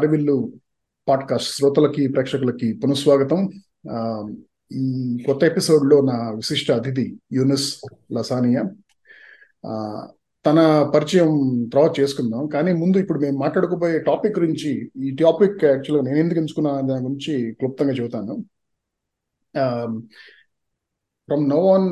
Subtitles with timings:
[0.00, 0.52] అరవిల్లు
[1.08, 3.50] podcast శ్రోతలకి ప్రేక్షకులకి పునఃస్వాగతం.
[4.72, 7.80] ఈ కొత్త ఎపిసోడ్లో నా విశిష్ట అతిథి యూనిస్
[8.12, 8.62] లసానియా.
[10.46, 11.30] తన పరిచయం
[11.72, 12.46] తర్వాత చేసుకుందాం.
[12.46, 17.52] కానీ ముందు ఇప్పుడు మేము మాట్లాడుకోబోయే టాపిక్ గురించి ఈ టాపిక్ యాక్చువల్గా నేను ఎందుకు ఎంచుకున్నా దాని గురించి
[17.52, 18.44] క్లుప్తంగా చెబుతాను.
[21.28, 21.88] From now on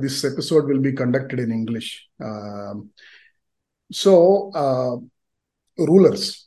[0.00, 1.92] this episode will be conducted in English
[3.94, 4.14] so
[5.84, 6.43] rulers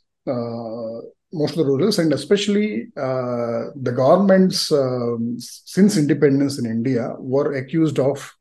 [1.32, 7.56] most of the rulers, and especially uh, the governments um, since independence in India were
[7.56, 8.32] accused of,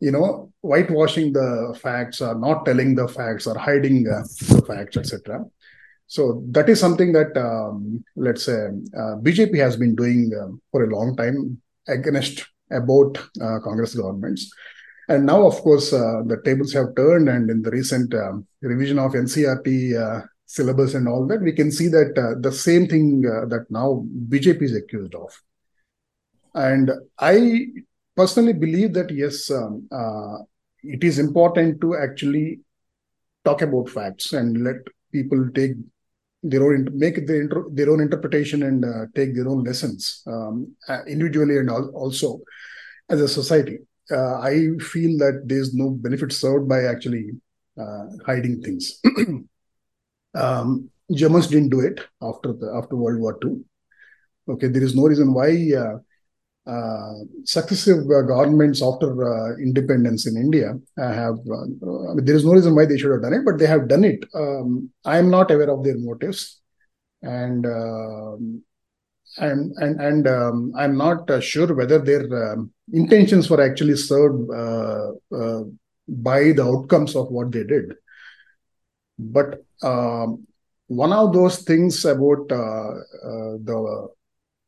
[0.00, 4.22] you know, whitewashing the facts or not telling the facts or hiding uh,
[4.54, 5.44] the facts, etc.
[6.06, 10.84] So that is something that, um, let's say, uh, BJP has been doing um, for
[10.84, 14.50] a long time against about uh, Congress governments.
[15.08, 18.98] And now, of course, uh, the tables have turned, and in the recent um, revision
[18.98, 23.24] of NCERT uh, syllabus and all that, we can see that uh, the same thing
[23.24, 25.30] uh, that now BJP is accused of.
[26.54, 27.66] And I
[28.16, 30.38] personally believe that yes, um, uh,
[30.82, 32.60] it is important to actually
[33.44, 34.78] talk about facts and let
[35.12, 35.72] people take
[36.42, 41.04] their own make their, their own interpretation and uh, take their own lessons um, uh,
[41.06, 42.40] individually and al- also
[43.10, 43.78] as a society
[44.10, 47.26] uh, I feel that there's no benefit served by actually
[48.26, 49.00] hiding things.
[50.34, 53.64] um, Germans didn't do it after the after World War II.
[54.48, 55.98] Okay, there is no reason why uh,
[56.70, 57.14] uh,
[57.44, 61.38] successive uh, governments after uh, independence in India uh, have.
[61.50, 63.88] I mean, there is no reason why they should have done it, but they have
[63.88, 64.24] done it.
[64.34, 66.60] Um, I am not aware of their motives,
[67.22, 67.66] and.
[67.66, 68.62] Um,
[69.38, 74.50] and and and um, I'm not uh, sure whether their um, intentions were actually served
[74.50, 75.62] uh, uh,
[76.08, 77.94] by the outcomes of what they did.
[79.20, 80.46] But um,
[80.86, 82.90] one of those things about uh,
[83.30, 84.08] uh, the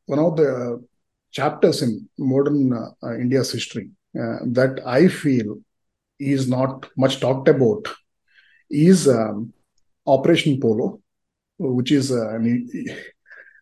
[0.05, 0.83] one of the
[1.31, 5.57] chapters in modern uh, India's history uh, that I feel
[6.19, 7.87] is not much talked about
[8.69, 9.51] is um,
[10.05, 11.01] Operation Polo,
[11.57, 12.69] which is uh, an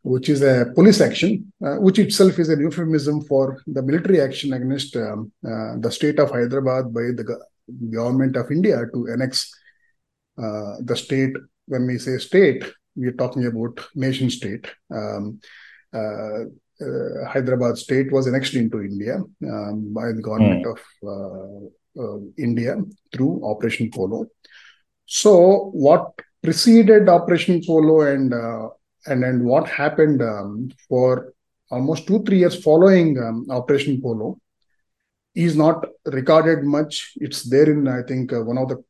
[0.03, 4.51] which is a police action, uh, which itself is a euphemism for the military action
[4.53, 7.41] against um, the state of Hyderabad by the go-
[7.91, 9.51] government of India to annex
[10.41, 11.33] uh, the state.
[11.67, 12.63] When we say state,
[12.95, 14.67] we are talking about nation state.
[14.89, 15.39] Um,
[15.93, 16.45] uh,
[16.81, 22.77] uh, Hyderabad state was annexed into India um, by the government of uh, uh, India
[23.13, 24.25] through Operation Polo.
[25.05, 28.69] So, what preceded Operation Polo and uh,
[29.05, 31.33] and and what happened um, for
[31.69, 34.39] almost two three years following um, Operation Polo
[35.35, 37.13] is not recorded much.
[37.17, 38.83] It's there in I think uh, one of the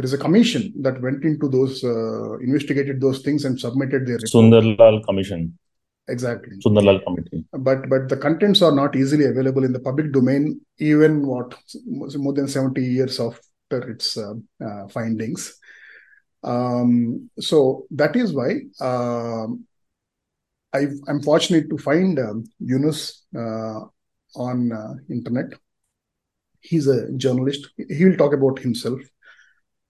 [0.00, 4.16] there is a commission that went into those uh, investigated those things and submitted their
[4.16, 4.30] report.
[4.32, 5.58] Sundarlal Commission,
[6.08, 7.44] Exactly, Sundarlal Committee.
[7.52, 10.58] but but the contents are not easily available in the public domain.
[10.78, 11.54] Even what
[12.16, 14.32] more than seventy years after its uh,
[14.66, 15.58] uh, findings.
[16.42, 19.66] Um, so that is why um,
[20.72, 23.80] I, I'm fortunate to find um, Yunus uh,
[24.34, 25.52] on uh, internet.
[26.62, 27.68] He's a journalist.
[27.76, 29.00] He will talk about himself.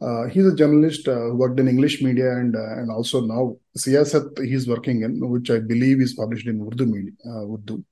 [0.01, 3.57] Uh, he's a journalist uh, who worked in English media and uh, and also now
[3.77, 7.85] Siyasat he's working in, which I believe is published in Urdu media, uh, Urdu.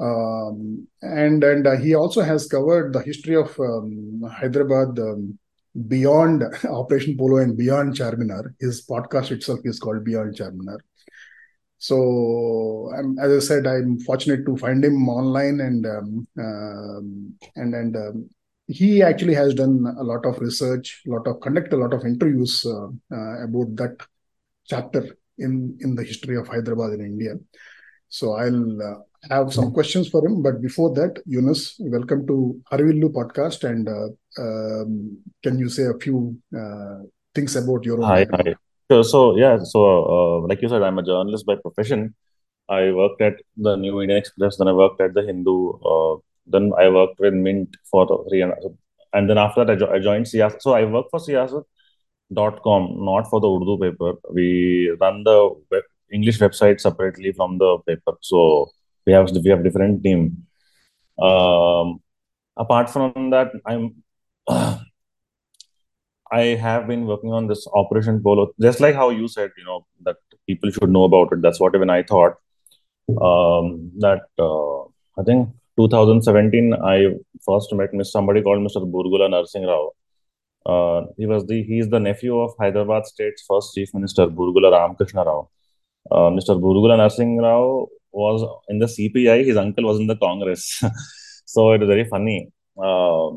[0.00, 5.38] Um, and and uh, he also has covered the history of um, Hyderabad um,
[5.86, 8.54] beyond Operation Polo and beyond Charminar.
[8.58, 10.78] His podcast itself is called Beyond Charminar.
[11.78, 17.74] So, um, as I said, I'm fortunate to find him online, and um, um, and
[17.74, 18.30] and um,
[18.70, 22.04] he actually has done a lot of research, a lot of conduct a lot of
[22.04, 23.96] interviews uh, uh, about that
[24.64, 27.34] chapter in in the history of Hyderabad in India.
[28.08, 33.10] So I'll uh, have some questions for him, but before that, Yunus, welcome to Harivillu
[33.12, 34.08] podcast, and uh,
[34.38, 36.98] um, can you say a few uh,
[37.34, 38.54] things about your own Hi, hi.
[38.90, 42.14] So, so yeah, so uh, like you said, I'm a journalist by profession.
[42.68, 46.16] I worked at the New Indian Express, then I worked at the Hindu, uh,
[46.46, 48.52] then I worked with Mint for three and
[49.12, 50.62] and then after that I, jo- I joined Siyasat.
[50.62, 54.14] So I work for Siyasat.com, not for the Urdu paper.
[54.32, 55.82] We run the web,
[56.12, 58.12] English website separately from the paper.
[58.20, 58.70] So
[59.06, 60.46] we have we have different team.
[61.20, 62.00] Um,
[62.56, 64.02] apart from that, I'm
[66.32, 69.86] I have been working on this Operation Polo, just like how you said, you know,
[70.04, 70.16] that
[70.46, 71.42] people should know about it.
[71.42, 72.36] That's what even I thought.
[73.08, 74.82] Um, that uh,
[75.20, 75.48] I think
[75.88, 78.82] 2017, I first met Miss somebody called Mr.
[78.94, 79.92] Burgula Narsingh Rao.
[80.66, 84.70] Uh, he was the he is the nephew of Hyderabad State's first Chief Minister Burgula
[84.72, 85.48] Ramakrishna Rao.
[86.10, 86.60] Uh, Mr.
[86.64, 89.44] Burgula Narsingh Rao was in the CPI.
[89.46, 90.82] His uncle was in the Congress,
[91.44, 92.52] so it is very funny.
[92.76, 93.30] Uh,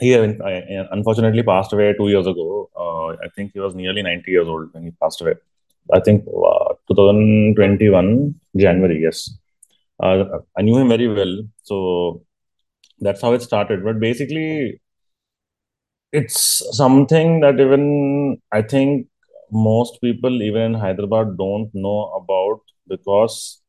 [0.00, 2.70] he unfortunately passed away two years ago.
[2.76, 5.34] Uh, I think he was nearly 90 years old when he passed away.
[5.92, 9.00] I think uh, 2021 January.
[9.02, 9.30] Yes,
[10.00, 10.24] uh,
[10.56, 12.22] I knew him very well, so
[13.00, 13.84] that's how it started.
[13.84, 14.80] But basically,
[16.12, 19.06] it's something that even I think
[19.50, 23.62] most people, even in Hyderabad, don't know about because,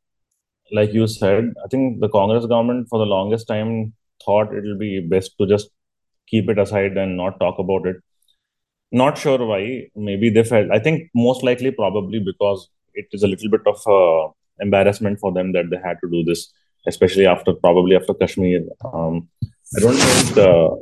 [0.72, 3.94] like you said, I think the Congress government for the longest time
[4.26, 5.70] thought it will be best to just
[6.28, 7.98] keep it aside and not talk about it.
[8.92, 9.88] Not sure why.
[9.96, 10.72] Maybe they felt.
[10.72, 14.30] I think most likely, probably because it is a little bit of a
[14.60, 16.52] embarrassment for them that they had to do this,
[16.88, 18.62] especially after probably after Kashmir.
[18.84, 19.30] Um,
[19.76, 20.76] I don't think uh,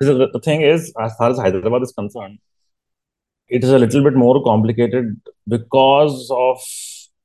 [0.00, 2.38] the, the thing is, as far as Hyderabad is concerned,
[3.48, 6.60] it is a little bit more complicated because of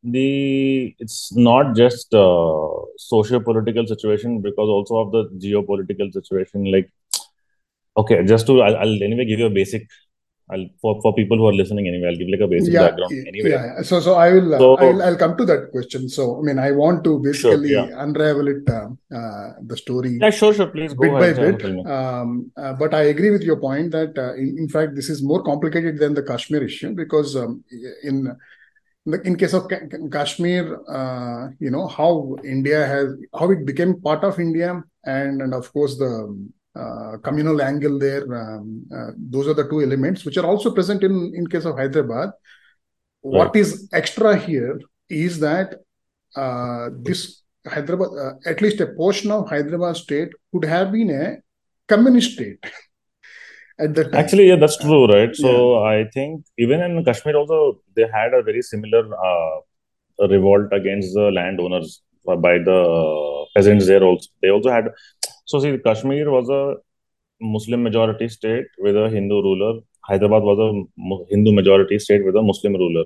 [0.03, 2.67] the it's not just uh,
[2.97, 6.89] socio-political situation because also of the geopolitical situation like
[7.97, 9.89] okay just to I'll, I'll anyway give you a basic
[10.51, 13.11] I'll, for, for people who are listening anyway, I'll give like a basic yeah, background
[13.27, 13.51] anyway.
[13.51, 16.09] Yeah, so so I will so, uh, I'll, I'll come to that question.
[16.09, 18.03] So I mean, I want to basically sure, yeah.
[18.03, 20.17] unravel it uh, uh, the story.
[20.19, 20.67] Yeah, sure, sure.
[20.67, 21.61] Please go bit ahead.
[21.61, 21.85] by bit.
[21.85, 25.21] Um, uh, but I agree with your point that uh, in, in, fact this is
[25.21, 27.63] more complicated than the Kashmir issue because um,
[28.03, 28.35] in
[29.23, 29.69] in case of
[30.11, 35.53] Kashmir, uh, you know how India has how it became part of India, and and
[35.53, 36.13] of course the
[36.81, 38.23] uh, communal angle there.
[38.41, 41.77] Um, uh, those are the two elements which are also present in in case of
[41.81, 42.29] Hyderabad.
[43.21, 43.61] What Right.
[43.63, 44.79] is extra here
[45.09, 45.75] is that
[46.35, 47.21] uh, this
[47.67, 51.25] Hyderabad, uh, at least a portion of Hyderabad state, could have been a
[51.87, 52.59] communist state
[53.79, 54.21] at that time.
[54.23, 55.35] Actually, yeah, that's true, right?
[55.35, 61.13] So I think even in Kashmir also they had a very similar uh, revolt against
[61.13, 62.79] the landowners by the
[63.55, 64.29] peasants there also.
[64.41, 64.85] They also had
[65.49, 66.63] so see Kashmir was a
[67.41, 69.79] Muslim majority state with a Hindu ruler.
[70.07, 70.69] Hyderabad was a
[71.31, 73.05] Hindu majority state with a Muslim ruler.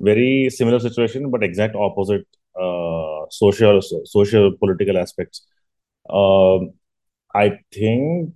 [0.00, 2.26] Very similar situation, but exact opposite
[2.64, 3.80] uh, social
[4.16, 5.46] social political aspects.
[6.20, 6.70] Um
[7.34, 8.34] I think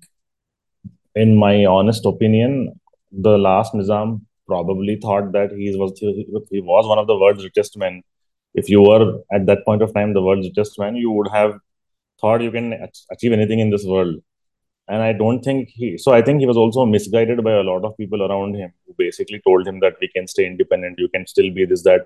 [1.14, 2.80] in my honest opinion,
[3.12, 5.92] the last Nizam probably thought that he was
[6.50, 8.02] he was one of the world's richest men.
[8.54, 11.58] If you were at that point of time the world's richest man, you would have
[12.20, 14.16] thought you can ach- achieve anything in this world.
[14.88, 15.96] And I don't think he.
[15.98, 18.94] So I think he was also misguided by a lot of people around him who
[18.98, 22.02] basically told him that we can stay independent, you can still be this that.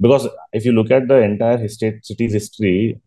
[0.00, 3.00] Because if you look at the entire history, city's history,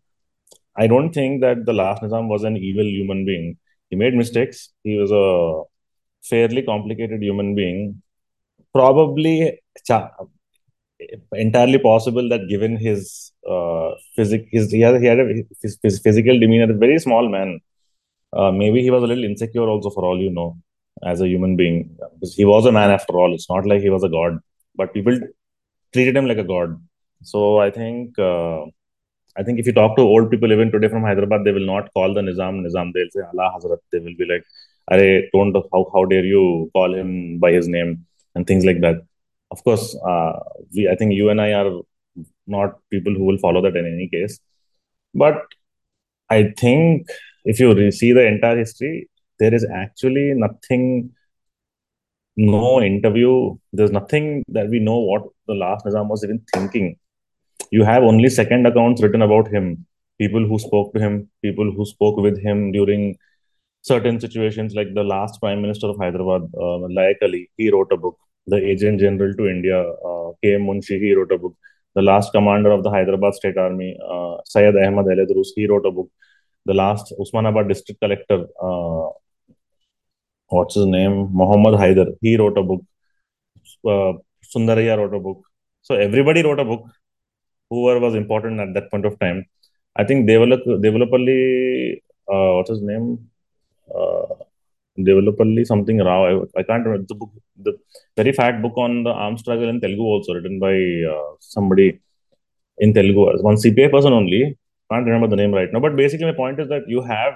[0.76, 3.58] I don't think that the last Nizam was an evil human being.
[3.90, 4.70] He made mistakes.
[4.82, 5.62] He was a
[6.22, 8.02] fairly complicated human being.
[8.74, 9.60] Probably
[11.32, 16.38] entirely possible that given his uh, physic, he had, he had a, his, his physical
[16.38, 17.60] demeanor, very small man.
[18.32, 20.56] Uh, maybe he was a little insecure also, for all you know,
[21.04, 21.96] as a human being.
[22.14, 23.34] Because he was a man after all.
[23.34, 24.38] It's not like he was a god,
[24.74, 25.18] but people
[25.92, 26.80] treated him like a god.
[27.22, 28.18] So I think.
[28.18, 28.66] Uh,
[29.36, 31.92] I think if you talk to old people even today from Hyderabad, they will not
[31.94, 32.92] call the Nizam Nizam.
[32.92, 33.78] They'll say Allah Hazrat.
[33.90, 34.44] They will be like,
[34.90, 38.98] "Arey, don't how how dare you call him by his name?" and things like that.
[39.50, 40.32] Of course, uh,
[40.74, 41.80] we I think you and I are
[42.46, 44.38] not people who will follow that in any case.
[45.14, 45.42] But
[46.30, 47.08] I think
[47.44, 49.08] if you see the entire history,
[49.38, 51.10] there is actually nothing,
[52.36, 53.56] no interview.
[53.72, 56.96] There's nothing that we know what the last Nizam was even thinking
[57.76, 59.66] you have only second accounts written about him
[60.22, 61.14] people who spoke to him
[61.46, 63.02] people who spoke with him during
[63.90, 68.00] certain situations like the last prime minister of hyderabad uh, layak ali he wrote a
[68.04, 68.16] book
[68.54, 71.56] the agent general to india uh, km munshi he wrote a book
[71.94, 75.86] the last commander of the hyderabad state army uh, syed ahmad El Edroos, he wrote
[75.90, 76.10] a book
[76.70, 79.06] the last usmanabad district collector uh,
[80.56, 82.82] what's his name muhammad haider he wrote a book
[83.92, 84.12] uh,
[84.54, 85.40] sundarayya wrote a book
[85.86, 86.84] so everybody wrote a book
[87.72, 89.38] whoever was important at that point of time.
[90.00, 91.40] I think Devulapalli
[92.32, 93.06] uh, what's his name?
[93.98, 94.34] Uh,
[94.98, 96.20] Devulapalli something Rao.
[96.26, 97.30] I, I can't remember the book.
[97.56, 97.72] The
[98.16, 100.76] very fat book on the armed struggle in Telugu also written by
[101.12, 102.00] uh, somebody
[102.78, 103.24] in Telugu.
[103.42, 104.58] One CPA person only.
[104.90, 105.80] Can't remember the name right now.
[105.80, 107.34] But basically, my point is that you have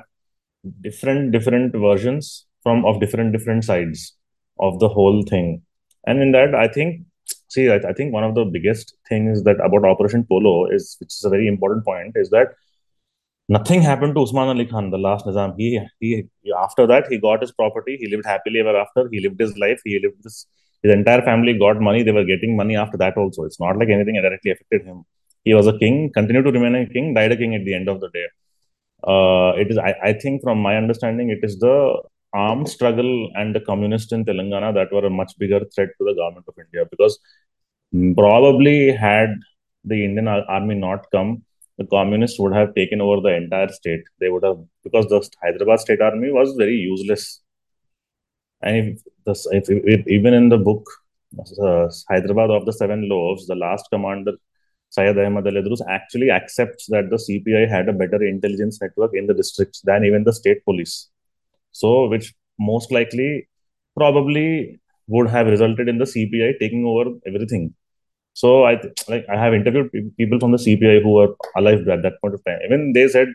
[0.83, 4.15] different different versions from of different different sides
[4.59, 5.63] of the whole thing,
[6.07, 7.07] and in that, I think
[7.49, 11.13] see, I, I think one of the biggest things that about Operation Polo is, which
[11.15, 12.49] is a very important point, is that
[13.49, 15.55] Nothing happened to Usman Ali Khan, the last Nizam.
[15.57, 17.97] He, he, after that, he got his property.
[17.97, 19.09] He lived happily ever after.
[19.11, 19.81] He lived his life.
[19.85, 20.47] He lived his,
[20.83, 22.03] his entire family got money.
[22.03, 23.45] They were getting money after that also.
[23.45, 25.05] It's not like anything directly affected him.
[25.45, 27.89] He was a king, continued to remain a king, died a king at the end
[27.89, 28.27] of the day.
[29.07, 33.55] Uh, it is, I, I think, from my understanding, it is the armed struggle and
[33.55, 36.85] the communists in Telangana that were a much bigger threat to the government of India
[36.91, 37.19] because
[38.17, 39.31] probably had
[39.85, 41.45] the Indian army not come,
[41.79, 44.03] the communists would have taken over the entire state.
[44.21, 47.41] They would have because the Hyderabad state army was very useless.
[48.63, 50.89] And if, this, if, if even in the book
[51.63, 54.33] uh, Hyderabad of the Seven Loaves, the last commander
[54.91, 59.27] Syed Ahmad El Edroos actually accepts that the CPI had a better intelligence network in
[59.27, 61.11] the districts than even the state police.
[61.73, 63.49] So, which most likely
[63.97, 67.75] probably would have resulted in the CPI taking over everything.
[68.41, 68.73] So I
[69.11, 69.91] like I have interviewed
[70.21, 72.61] people from the CPI who were alive at that point of time.
[72.67, 73.29] Even they said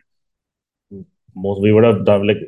[1.35, 2.41] most we would have done like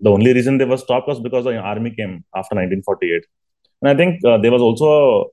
[0.00, 3.24] the only reason they were stopped was because the army came after 1948.
[3.80, 5.32] And I think uh, there was also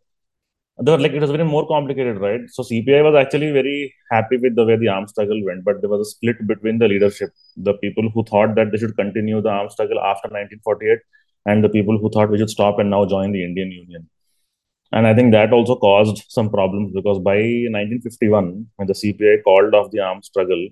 [0.78, 2.42] there like it was very more complicated, right?
[2.50, 5.90] So CPI was actually very happy with the way the armed struggle went, but there
[5.90, 9.50] was a split between the leadership, the people who thought that they should continue the
[9.50, 11.00] armed struggle after 1948,
[11.46, 14.10] and the people who thought we should stop and now join the Indian Union.
[14.96, 19.74] And I think that also caused some problems because by 1951, when the CPI called
[19.74, 20.64] off the armed struggle,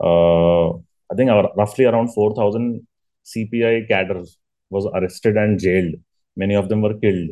[0.00, 0.70] uh,
[1.10, 2.86] I think roughly around 4,000
[3.26, 4.38] CPI cadres
[4.70, 5.94] was arrested and jailed.
[6.36, 7.30] Many of them were killed.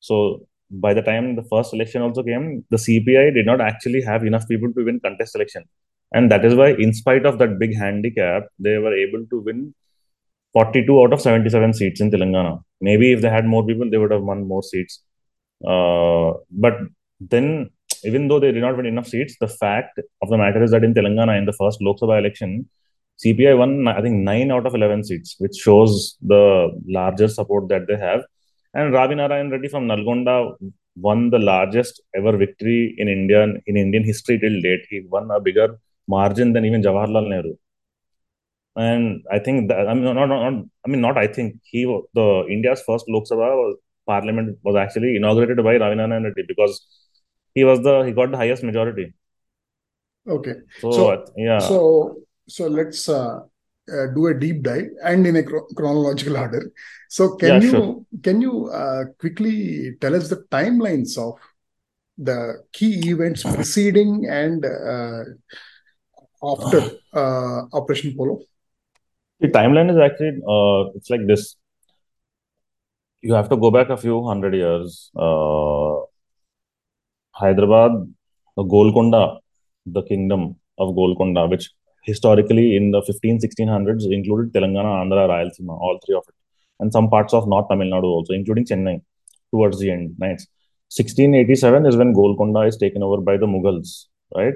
[0.00, 4.24] So by the time the first election also came, the CPI did not actually have
[4.24, 5.64] enough people to win contest election.
[6.12, 9.74] And that is why, in spite of that big handicap, they were able to win
[10.52, 12.62] 42 out of 77 seats in Telangana.
[12.80, 15.02] Maybe if they had more people, they would have won more seats.
[15.66, 16.74] Uh, but
[17.20, 17.70] then,
[18.04, 20.84] even though they did not win enough seats, the fact of the matter is that
[20.84, 22.68] in Telangana, in the first Lok Sabha election,
[23.24, 27.88] CPI won, I think, 9 out of 11 seats, which shows the larger support that
[27.88, 28.22] they have.
[28.74, 30.54] And Ravi Narayan Reddy from Nalgonda
[30.96, 34.84] won the largest ever victory in India in Indian history till date.
[34.88, 37.54] He won a bigger margin than even Jawaharlal Nehru.
[38.76, 41.84] And I think that I mean not, not, I mean not I think he
[42.14, 43.74] the India's first Lok Sabha
[44.12, 46.74] parliament was actually inaugurated by Ravi Narayan Reddy because
[47.54, 49.06] he was the he got the highest majority.
[50.38, 50.56] Okay.
[50.80, 51.58] So, so yeah.
[51.58, 51.78] So
[52.56, 53.40] so let's uh,
[53.92, 56.70] uh, do a deep dive and in a chronological order.
[57.08, 58.06] So can yeah, you sure.
[58.22, 61.38] can you uh, quickly tell us the timelines of
[62.18, 65.24] the key events preceding and uh,
[66.42, 66.80] after
[67.14, 68.40] uh, Operation Polo?
[69.40, 71.56] The timeline is actually uh, it's like this.
[73.20, 75.10] You have to go back a few hundred years.
[75.16, 75.96] Uh,
[77.32, 77.92] Hyderabad,
[78.56, 79.38] Golconda,
[79.86, 81.70] the kingdom of Golconda, which
[82.04, 86.34] historically in the 15 1600s included Telangana, Andhra, Rayalaseema, all three of it,
[86.80, 89.00] and some parts of North Tamil Nadu also, including Chennai
[89.50, 90.14] towards the end.
[90.18, 90.46] Nice.
[90.90, 94.54] 1687 is when Golconda is taken over by the Mughals, right?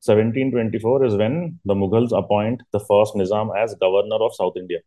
[0.00, 4.78] 1724 is when the Mughals appoint the first Nizam as governor of South India.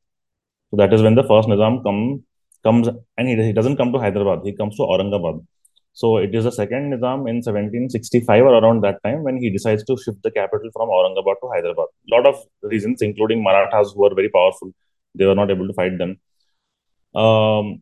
[0.70, 2.24] So that is when the first Nizam come,
[2.63, 2.88] comes,
[3.18, 5.46] and he, he doesn't come to Hyderabad, he comes to Aurangabad.
[5.94, 9.84] So it is the second Nizam in 1765 or around that time when he decides
[9.86, 11.88] to shift the capital from Aurangabad to Hyderabad.
[12.12, 14.72] A lot of reasons, including Marathas who were very powerful,
[15.15, 16.12] they were not able to fight them.
[17.13, 17.82] Um,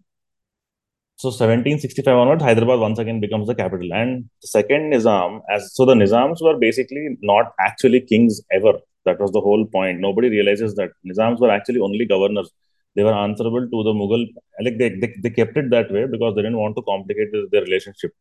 [1.18, 3.94] so 1765 onwards, Hyderabad once again becomes the capital.
[3.94, 8.74] And the second Nizam, as so the Nizams were basically not actually kings ever.
[9.06, 10.00] That was the whole point.
[10.00, 12.50] Nobody realizes that Nizams were actually only governors
[12.96, 14.26] they were answerable to the Mughal.
[14.62, 17.62] Like they, they, they kept it that way because they didn't want to complicate their
[17.62, 18.12] relationship.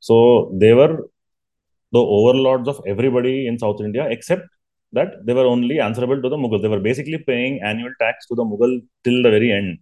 [0.00, 1.04] So they were
[1.92, 4.46] the overlords of everybody in South India, except
[4.92, 6.60] that they were only answerable to the Mughal.
[6.60, 9.78] They were basically paying annual tax to the Mughal till the very end.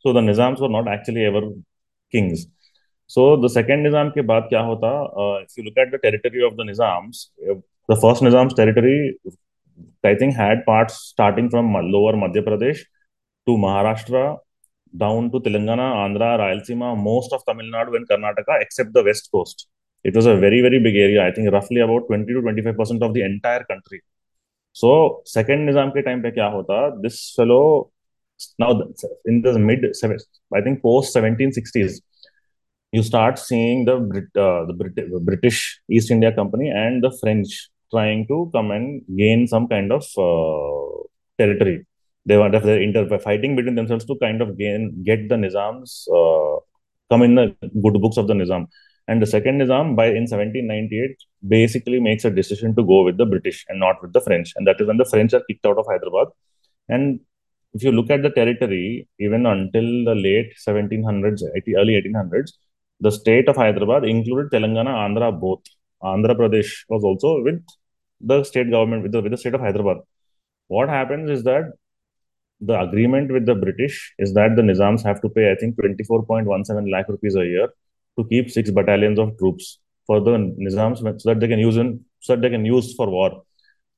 [0.00, 1.42] So the Nizams were not actually ever
[2.10, 2.46] kings.
[3.06, 4.92] So the second Nizam ke baad kya hota?
[5.20, 7.26] Uh, if you look at the territory of the Nizams,
[7.88, 9.18] the first Nizam's territory,
[10.04, 12.80] I think, had parts starting from lower Madhya Pradesh
[13.50, 14.24] to Maharashtra,
[15.02, 19.66] down to Telangana, Andhra, Rayalaseema, most of Tamil Nadu and Karnataka, except the west coast.
[20.02, 21.26] It was a very, very big area.
[21.26, 24.00] I think roughly about 20 to 25% of the entire country.
[24.72, 26.78] So, second Nizam ke time pe kya hota?
[27.02, 27.90] This fellow,
[28.58, 28.70] now
[29.26, 29.84] in the mid,
[30.54, 32.00] I think post 1760s,
[32.92, 37.68] you start seeing the Brit, uh, the Brit- British East India Company and the French
[37.92, 41.02] trying to come and gain some kind of uh,
[41.38, 41.84] territory
[42.26, 46.60] they if they're inter fighting between themselves to kind of gain get the Nizams uh,
[47.10, 48.66] come in the good books of the Nizam.
[49.08, 51.16] And the second Nizam, by in 1798,
[51.48, 54.52] basically makes a decision to go with the British and not with the French.
[54.56, 56.28] And that is when the French are kicked out of Hyderabad.
[56.88, 57.20] And
[57.72, 61.42] if you look at the territory, even until the late 1700s,
[61.76, 62.52] early 1800s,
[63.00, 65.62] the state of Hyderabad included Telangana, Andhra both.
[66.02, 67.64] Andhra Pradesh was also with
[68.20, 69.98] the state government, with the, with the state of Hyderabad.
[70.68, 71.72] What happens is that
[72.60, 76.90] the agreement with the British is that the Nizams have to pay, I think, 24.17
[76.90, 77.68] lakh rupees a year
[78.18, 80.32] to keep six battalions of troops for the
[80.64, 83.42] Nizams so that they can use in so that they can use for war.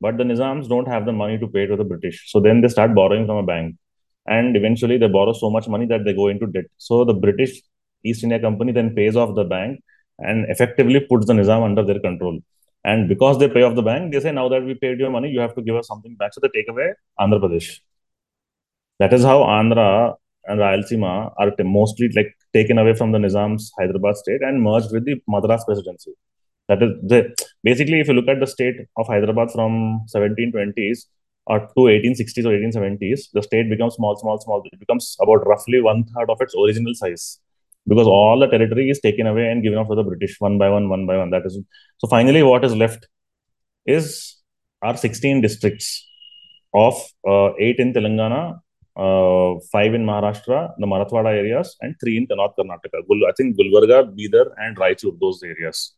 [0.01, 2.31] But the Nizams don't have the money to pay to the British.
[2.31, 3.77] So then they start borrowing from a bank.
[4.27, 6.67] And eventually they borrow so much money that they go into debt.
[6.79, 7.61] So the British
[8.05, 9.81] East India Company then pays off the bank
[10.19, 12.39] and effectively puts the Nizam under their control.
[12.85, 15.31] And because they pay off the bank, they say, now that we paid your money,
[15.31, 16.35] you have to give us something back.
[16.35, 17.81] So they take away Andhra Pradesh.
[19.03, 20.15] That is how Andhra
[20.47, 25.05] and Rayalaseema are mostly like taken away from the Nizam's Hyderabad state and merged with
[25.05, 26.13] the Madras presidency.
[26.69, 27.19] That is the
[27.65, 29.73] basically, if you look at the state of Hyderabad from
[30.15, 31.07] 1720s
[31.47, 34.63] or to 1860s or 1870s, the state becomes small, small, small.
[34.73, 37.41] It becomes about roughly one third of its original size
[37.89, 40.69] because all the territory is taken away and given up to the British one by
[40.69, 41.31] one, one by one.
[41.31, 41.59] That is
[41.99, 42.07] so.
[42.07, 43.09] Finally, what is left
[43.85, 44.37] is
[44.81, 46.09] our 16 districts
[46.73, 46.95] of
[47.29, 48.61] uh, eight in Telangana,
[48.97, 53.03] uh, five in Maharashtra, the Marathwada areas, and three in North Karnataka.
[53.29, 55.95] I think Gulbarga, Bidar, and Raichur, those areas.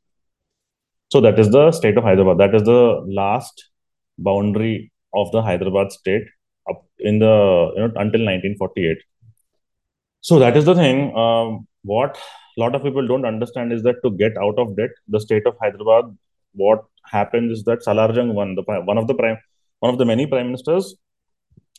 [1.11, 2.39] So that is the state of Hyderabad.
[2.39, 3.69] That is the last
[4.19, 6.27] boundary of the Hyderabad state
[6.69, 8.99] up in the you know until 1948.
[10.21, 11.17] So that is the thing.
[11.17, 12.17] Um, what
[12.57, 15.47] a lot of people don't understand is that to get out of debt, the state
[15.47, 16.17] of Hyderabad,
[16.53, 19.39] what happened is that Salarjung one, the one of the prime,
[19.81, 20.95] one of the many prime ministers,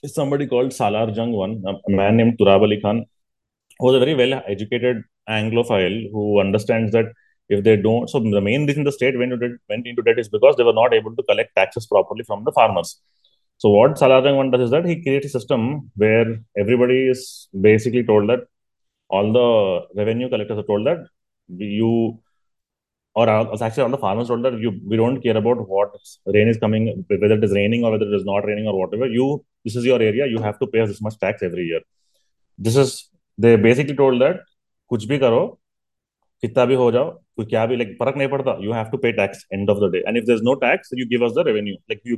[0.06, 3.06] somebody called Salar Jung one, a man named Turab Ali Khan,
[3.80, 7.06] who was a very well educated Anglophile who understands that
[7.50, 10.20] if they don't, so the main reason the state went into debt, went into debt
[10.20, 13.00] is because they were not able to collect taxes properly from the farmers.
[13.58, 17.48] So what Salar Jung one does is that he creates a system where everybody is
[17.60, 18.42] basically told that
[19.10, 21.06] all the revenue collectors are told that
[21.48, 22.20] you
[23.14, 25.92] or uh, actually all the farmers told that you we don't care about what
[26.26, 29.08] rain is coming whether it is raining or whether it is not raining or whatever
[29.08, 31.81] you this is your area you have to pay this much tax every year
[32.59, 34.47] this is they basically told that
[34.93, 35.43] kuch bhi karo
[36.43, 39.13] कितना भी हो जाओ कोई क्या भी like फर्क नहीं पड़ता you have to pay
[39.17, 41.77] tax end of the day and if there's no tax you give us the revenue
[41.93, 42.17] like you,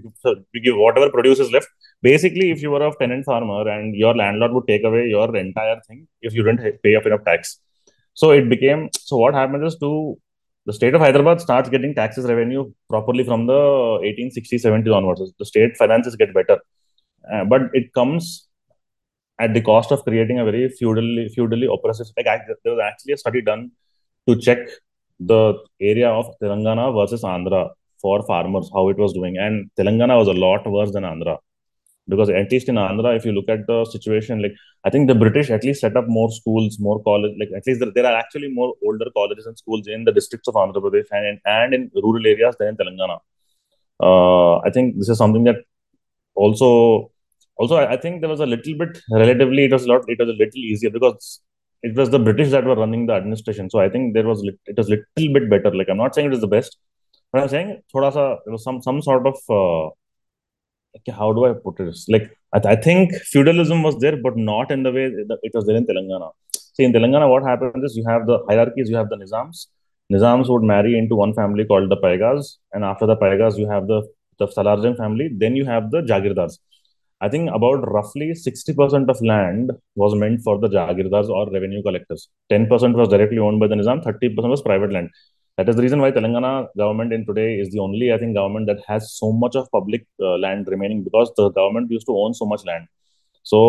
[0.55, 4.15] you give whatever produce is left basically if you were a tenant farmer and your
[4.23, 7.59] landlord would take away your entire thing if you didn't pay up enough tax
[8.23, 9.91] so it became so what happens is to
[10.71, 13.61] the state of hyderabad starts getting taxes revenue properly from the
[14.11, 16.59] 1860s 70s onwards the state finances get better
[17.34, 18.48] uh, but it comes
[19.40, 23.14] at the cost of creating a very feudally feudally oppressive like I, there was actually
[23.14, 23.72] a study done
[24.28, 24.60] to check
[25.20, 27.70] the area of Telangana versus Andhra
[28.02, 29.38] for farmers, how it was doing.
[29.38, 31.38] And Telangana was a lot worse than Andhra.
[32.10, 34.54] Because at least in Andhra, if you look at the situation, like
[34.86, 37.82] I think the British at least set up more schools, more college, like at least
[37.82, 41.08] there, there are actually more older colleges and schools in the districts of Andhra Pradesh
[41.12, 43.20] and in, and in rural areas than in Telangana.
[44.00, 45.58] Uh, I think this is something that
[46.36, 47.12] also
[47.60, 50.20] also I, I think there was a little bit relatively it was a lot it
[50.20, 51.42] was a little easier because
[51.84, 53.70] it was the British that were running the administration.
[53.70, 55.76] So I think there was it was a little bit better.
[55.76, 56.78] Like I'm not saying it is the best,
[57.32, 59.90] but I'm saying thoda sa, there was some some sort of uh,
[61.20, 61.96] how do I put it?
[62.08, 65.06] Like I, I, think feudalism was there, but not in the way
[65.44, 66.32] it was there in Telangana.
[66.74, 69.68] See in Telangana, what happens is you have the hierarchies, you have the Nizams.
[70.12, 73.88] Nizams would marry into one family called the Paigas, and after the Paigas, you have
[73.88, 74.02] the
[74.40, 75.30] the Salarjung family.
[75.36, 76.58] Then you have the Jagirdars.
[77.20, 82.30] I think about roughly 60% of land was meant for the Jagirdars or revenue collectors.
[82.52, 85.10] 10% was directly owned by the Nizam, 30% was private land.
[85.58, 88.68] That is the reason why Telangana government in today is the only, I think, government
[88.68, 92.36] that has so much of public uh, land remaining because the government used to own
[92.36, 92.88] so much land.
[93.42, 93.60] So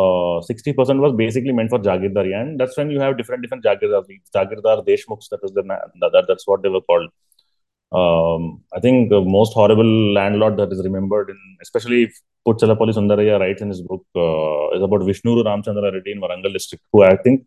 [0.00, 4.04] uh, 60% was basically meant for Jagirdari, and that's when you have different different Jagirdar,
[4.34, 5.28] Jagirdar Deshmukhs.
[5.30, 5.62] That was the
[6.00, 7.10] that, that's what they were called.
[7.94, 12.12] Um, I think the most horrible landlord that is remembered, in, especially if
[12.46, 16.82] Puchalapalli Sundarayya writes in his book, uh, is about Vishnuru Ramchandra Reddy in Warangal district,
[16.92, 17.46] who I think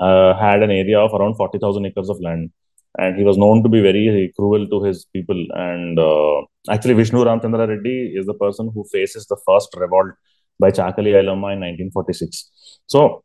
[0.00, 2.50] uh, had an area of around 40,000 acres of land.
[2.98, 5.46] And he was known to be very cruel to his people.
[5.54, 10.14] And uh, actually, Vishnu Ramchandra Reddy is the person who faces the first revolt
[10.58, 12.50] by Chakali Yellamma in 1946.
[12.86, 13.22] So,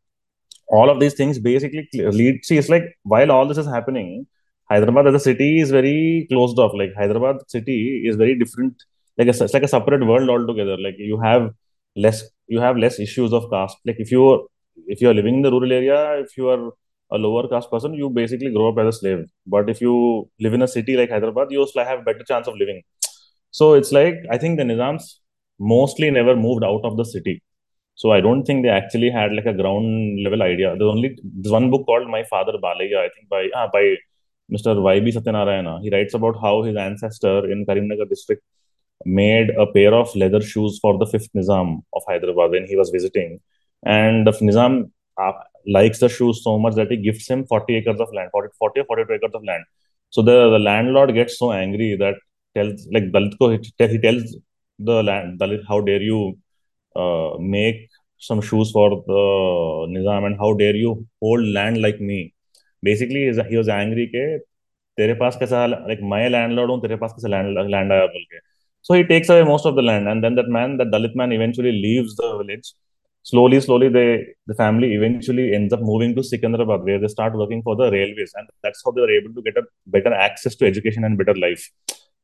[0.68, 2.46] all of these things basically lead.
[2.46, 4.28] See, it's like while all this is happening,
[4.70, 6.74] Hyderabad as a city is very closed off.
[6.74, 8.76] Like Hyderabad city is very different
[9.18, 11.50] like a, it's like a separate world altogether like you have
[11.96, 14.48] less you have less issues of caste like if you
[14.88, 16.72] if you are living in the rural area if you are
[17.12, 19.26] a lower caste person, you basically grow up as a slave.
[19.46, 22.48] But if you live in a city like Hyderabad, you also have a better chance
[22.48, 22.82] of living.
[23.52, 25.04] So it's like I think the Nizams
[25.60, 27.42] mostly never moved out of the city.
[27.96, 30.76] So I don't think they actually had like a ground level idea.
[30.78, 33.96] There's only there's one book called My Father Balayya, I think by ah, by
[34.52, 34.82] Mr.
[34.82, 35.12] Y.B.
[35.12, 35.82] Satyanarayana.
[35.82, 38.44] He writes about how his ancestor in Karimnagar district
[39.06, 42.90] made a pair of leather shoes for the fifth Nizam of Hyderabad when he was
[42.90, 43.40] visiting.
[43.86, 45.32] And the Nizam uh,
[45.68, 48.80] likes the shoes so much that he gifts him 40 acres of land, 40, 40
[48.82, 49.64] or 42 acres of land.
[50.10, 52.16] So the, the landlord gets so angry that
[52.56, 54.38] tells, like Dalit ko, he tells
[54.80, 56.38] the land, Dalit, how dare you
[56.96, 62.34] uh, make some shoes for the Nizam and how dare you hold land like me.
[62.85, 64.41] Basically, he was angry ke
[64.99, 68.39] तेरे पास कैसा like my landlord हूँ तेरे पास कैसा land land आया बोल के
[68.83, 71.33] so he takes away most of the land, and then that man, that Dalit man,
[71.33, 72.73] eventually leaves the village.
[73.23, 77.63] Slowly, slowly, they the family eventually ends up moving to Secunderabad, where they start working
[77.63, 80.67] for the railways, and that's how they were able to get a better access to
[80.67, 81.71] education and better life.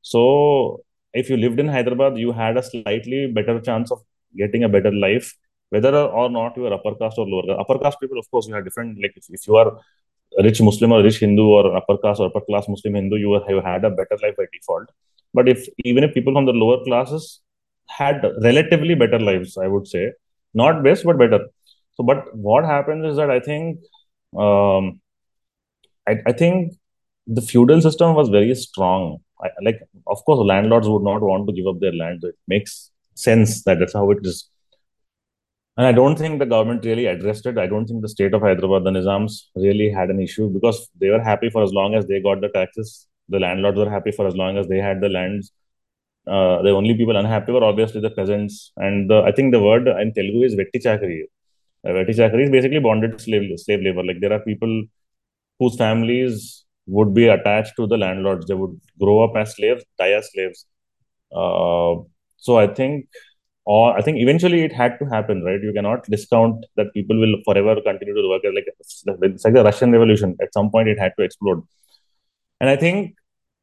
[0.01, 4.01] So, if you lived in Hyderabad, you had a slightly better chance of
[4.35, 5.37] getting a better life,
[5.69, 7.61] whether or not you are upper caste or lower.
[7.61, 8.99] Upper caste people, of course, you have different.
[9.03, 9.81] Like if, if you are a
[10.44, 13.64] rich Muslim or rich Hindu or upper class or upper class Muslim Hindu, you have
[13.64, 14.90] had a better life by default.
[15.34, 17.42] But if even if people from the lower classes
[17.88, 20.12] had relatively better lives, I would say,
[20.54, 21.48] not best but better.
[21.96, 23.80] So, but what happens is that I think,
[24.38, 25.02] um,
[26.08, 26.74] I, I think
[27.28, 29.20] the feudal system was very strong.
[29.42, 32.20] I, like, of course, landlords would not want to give up their land.
[32.22, 34.50] So it makes sense that that's how it is.
[35.78, 37.58] And I don't think the government really addressed it.
[37.58, 41.10] I don't think the state of Hyderabad, the Nizams, really had an issue because they
[41.10, 44.28] were happy for as long as they got the taxes the landlords were happy for
[44.28, 45.52] as long as they had the lands.
[46.28, 48.72] Uh, the only people unhappy were obviously the peasants.
[48.78, 51.22] And the, I think the word in Telugu is vetti chakri.
[51.86, 54.04] Uh, vetti chakri is basically bonded slave slave labor.
[54.04, 54.74] Like there are people
[55.60, 58.46] whose families would be attached to the landlords.
[58.48, 60.66] They would grow up as slaves, die as slaves.
[61.32, 61.96] Uh,
[62.38, 63.08] so I think,
[63.66, 65.62] or I think eventually it had to happen, right?
[65.62, 68.42] You cannot discount that people will forever continue to work.
[68.54, 69.04] Like it's
[69.46, 70.36] like the Russian Revolution.
[70.42, 71.64] At some point, it had to explode.
[72.60, 73.16] And I think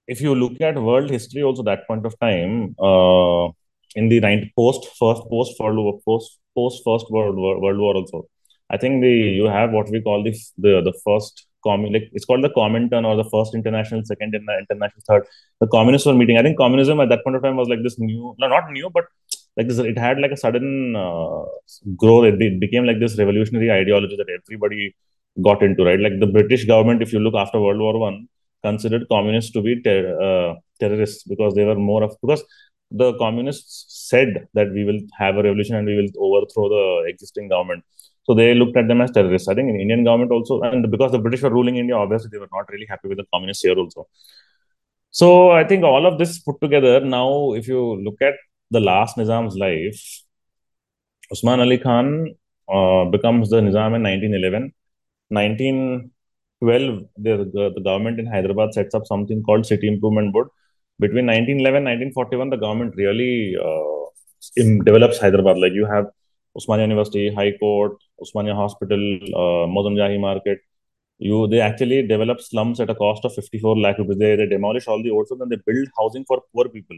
[0.07, 3.47] if you look at world history, also that point of time, uh,
[3.95, 7.97] in the 90, post first post world war post post first world war, world war
[7.97, 8.27] also,
[8.71, 12.25] I think the you have what we call this the the first common like it's
[12.25, 15.27] called the Comintern or the first international, second international, third.
[15.61, 16.39] The communists were meeting.
[16.39, 18.91] I think communism at that point of time was like this new, no, not new,
[18.91, 19.07] but
[19.59, 19.79] like this.
[19.79, 21.43] It had like a sudden uh,
[21.97, 22.27] growth.
[22.31, 24.95] It, it became like this revolutionary ideology that everybody
[25.43, 26.01] got into, right?
[26.01, 28.29] Like the British government, if you look after World War One,
[28.63, 32.43] considered communists to be ter- uh, terrorists because they were more of because
[32.91, 37.49] the communists said that we will have a revolution and we will overthrow the existing
[37.49, 37.85] government.
[38.25, 39.49] So they looked at them as terrorists.
[39.49, 42.39] I think in Indian government also, and because the British were ruling India, obviously they
[42.39, 44.07] were not really happy with the communists here also.
[45.11, 48.35] So I think all of this put together, now if you look at
[48.71, 50.23] the last Nizam's life,
[51.33, 52.35] Usman Ali Khan
[52.69, 54.73] uh, becomes the Nizam in 1911.
[55.31, 60.49] 1912, the, the, government in Hyderabad sets up something called City Improvement Board.
[60.99, 65.59] Between 1911 1941, the government really uh, develops Hyderabad.
[65.59, 66.07] Like you have
[66.59, 68.99] Osmania University, High Court, Osmania Hospital,
[69.35, 70.61] uh, Mozamjahi Market.
[71.19, 74.19] You they actually develop slums at a cost of 54 lakh rupees.
[74.19, 76.97] They, they demolish all the old slums and they build housing for poor people.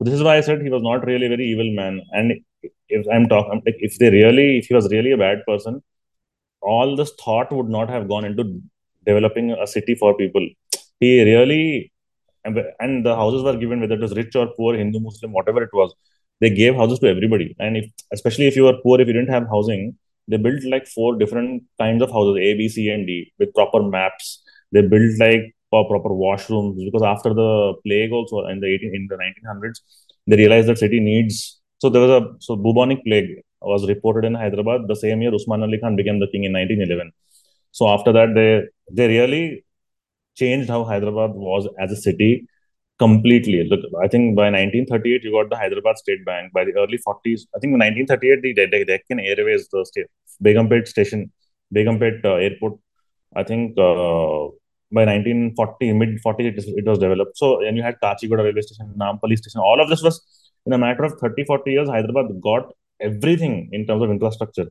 [0.00, 2.02] This is why I said he was not really a very evil man.
[2.12, 2.32] And
[2.88, 5.82] if I'm talking, like if they really, if he was really a bad person,
[6.60, 8.60] all this thought would not have gone into
[9.06, 10.46] developing a city for people.
[11.00, 11.92] He really,
[12.44, 15.70] and the houses were given whether it was rich or poor, Hindu, Muslim, whatever it
[15.72, 15.94] was.
[16.40, 19.30] They gave houses to everybody, and if especially if you were poor, if you didn't
[19.30, 23.32] have housing, they built like four different kinds of houses, A, B, C, and D,
[23.38, 24.42] with proper maps.
[24.72, 25.54] They built like
[25.88, 29.80] proper washrooms because after the plague also in the 18 in the 1900s,
[30.26, 31.60] they realized that city needs.
[31.78, 35.34] So there was a so bubonic plague was reported in Hyderabad the same year.
[35.34, 37.12] Usman Ali Khan became the king in 1911.
[37.72, 38.50] So after that, they
[38.98, 39.64] they really
[40.36, 42.46] changed how Hyderabad was as a city
[42.98, 43.66] completely.
[43.68, 46.52] Look, I think by 1938 you got the Hyderabad State Bank.
[46.52, 50.06] By the early 40s, I think in 1938 the, the Deccan Airways, the state,
[50.42, 51.32] Begumpet station,
[51.74, 52.78] Begumpet uh, airport.
[53.36, 54.48] I think uh,
[54.92, 57.36] by 1940 mid 40 it, it, was developed.
[57.36, 59.60] So and you had Kacheguda railway station, Nampally station.
[59.60, 60.20] All of this was
[60.66, 61.88] in a matter of 30 40 years.
[61.88, 64.66] Hyderabad got everything in terms of infrastructure.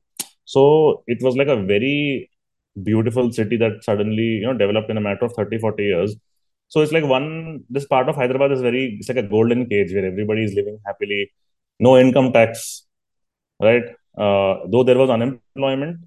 [0.45, 2.29] So it was like a very
[2.83, 6.15] beautiful city that suddenly you know developed in a matter of 30 40 years
[6.69, 9.93] so it's like one this part of hyderabad is very it's like a golden cage
[9.93, 11.31] where everybody is living happily
[11.79, 12.87] no income tax
[13.61, 13.83] right
[14.17, 15.99] uh, though there was unemployment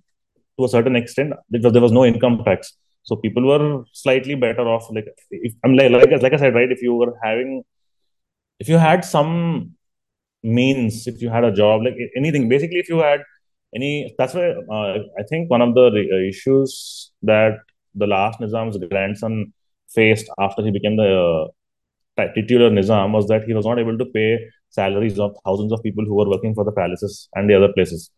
[0.59, 2.77] to a certain extent because there was no income tax.
[3.07, 4.89] So people were slightly better off.
[4.93, 6.71] Like if I'm like like, like I said, right?
[6.71, 7.63] If you were having,
[8.61, 9.75] if you had some
[10.43, 13.21] means, if you had a job, like anything, basically, if you had
[13.75, 17.59] any, that's why uh, I think one of the uh, issues that
[17.95, 19.53] the last Nizam's grandson
[19.95, 21.49] faced after he became the
[22.19, 24.39] uh, titular Nizam was that he was not able to pay
[24.71, 28.11] salaries of thousands of people who were working for the palaces and the other places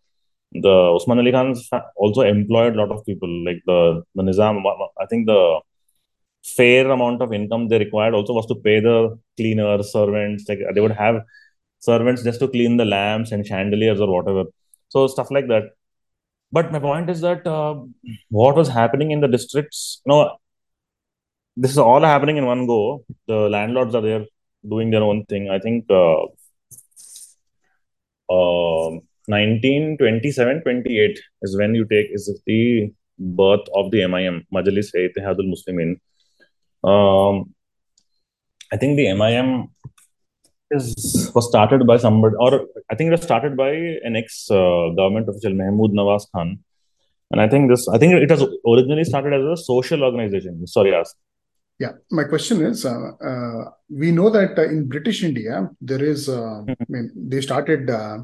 [0.53, 3.29] the Osman Ali Khans also employed a lot of people.
[3.45, 4.63] Like the the Nizam,
[5.01, 5.61] I think the
[6.57, 10.49] fair amount of income they required also was to pay the cleaners, servants.
[10.49, 11.23] Like they would have
[11.81, 14.45] servants just to clean the lamps and chandeliers or whatever.
[14.89, 15.65] So stuff like that.
[16.51, 17.75] But my point is that uh,
[18.31, 20.39] what was happening in the districts, you know,
[21.57, 23.05] this is all happening in one go.
[23.27, 24.25] The landlords are there
[24.67, 25.51] doing their own thing.
[25.51, 26.23] I think uh,
[28.31, 35.53] uh, 1927 28 is when you take is the birth of the MIM, Majlis Ittihadul
[35.53, 36.01] Muslimin.
[36.85, 37.55] Um,
[38.73, 39.69] I think the MIM
[40.71, 43.71] is was started by somebody, or I think it was started by
[44.03, 46.59] an ex uh, government official, Mahmood Nawaz Khan.
[47.31, 50.67] And I think this, I think it was originally started as a social organization.
[50.67, 51.15] Sorry, ask.
[51.79, 56.29] Yeah, my question is, uh, uh, we know that uh, in British India there is,
[56.29, 58.19] uh, I mean, they started uh,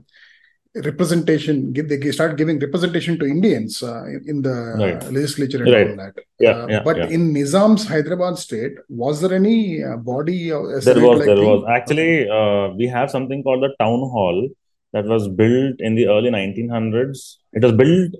[0.82, 5.04] representation give they start giving representation to indians uh, in the right.
[5.12, 5.90] legislature and right.
[5.90, 7.06] all that yeah, uh, yeah but yeah.
[7.06, 11.46] in nizam's hyderabad state was there any uh, body there was like there thing?
[11.46, 14.48] was actually uh, we have something called the town hall
[14.92, 18.14] that was built in the early 1900s it was built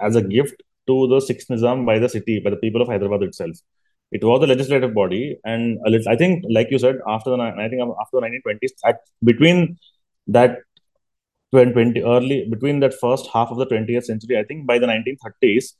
[0.00, 3.22] as a gift to the sixth nizam by the city by the people of hyderabad
[3.22, 3.56] itself
[4.10, 7.80] it was a legislative body and i think like you said after the i think
[8.02, 9.78] after the 1920s at, between
[10.26, 10.58] that
[11.52, 15.72] 20 early between that first half of the 20th century i think by the 1930s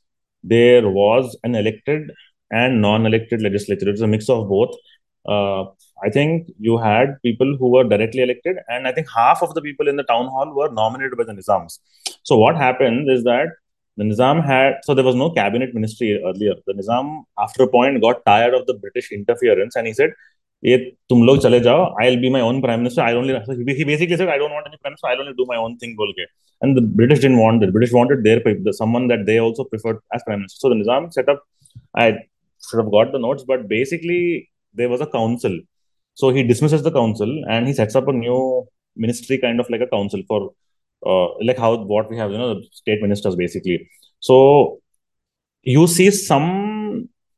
[0.43, 2.11] there was an elected
[2.51, 3.87] and non-elected legislature.
[3.87, 4.75] It was a mix of both.
[5.23, 5.65] Uh,
[6.03, 9.61] i think you had people who were directly elected and i think half of the
[9.61, 11.77] people in the town hall were nominated by the nizams.
[12.23, 13.49] So what happened is that
[13.97, 16.55] the nizam had so there was no cabinet ministry earlier.
[16.65, 20.09] The nizam after a point got tired of the british interference and he said
[20.64, 20.76] ये
[21.08, 24.16] तुम लोग चले जाओ I will be my own prime minister I only he basically
[24.20, 26.26] said I don't want any prime minister I'll only do my own thing बोल के
[26.66, 29.98] and the British didn't want it British wanted their the, someone that they also preferred
[30.18, 31.42] as prime minister so the Nizam set up
[32.04, 32.06] I
[32.66, 34.22] should have got the notes but basically
[34.80, 35.58] there was a council
[36.14, 38.40] so he dismisses the council and he sets up a new
[38.96, 40.40] ministry kind of like a council for
[41.10, 43.78] uh, like how what we have you know state ministers basically
[44.30, 44.80] so
[45.62, 46.50] you see some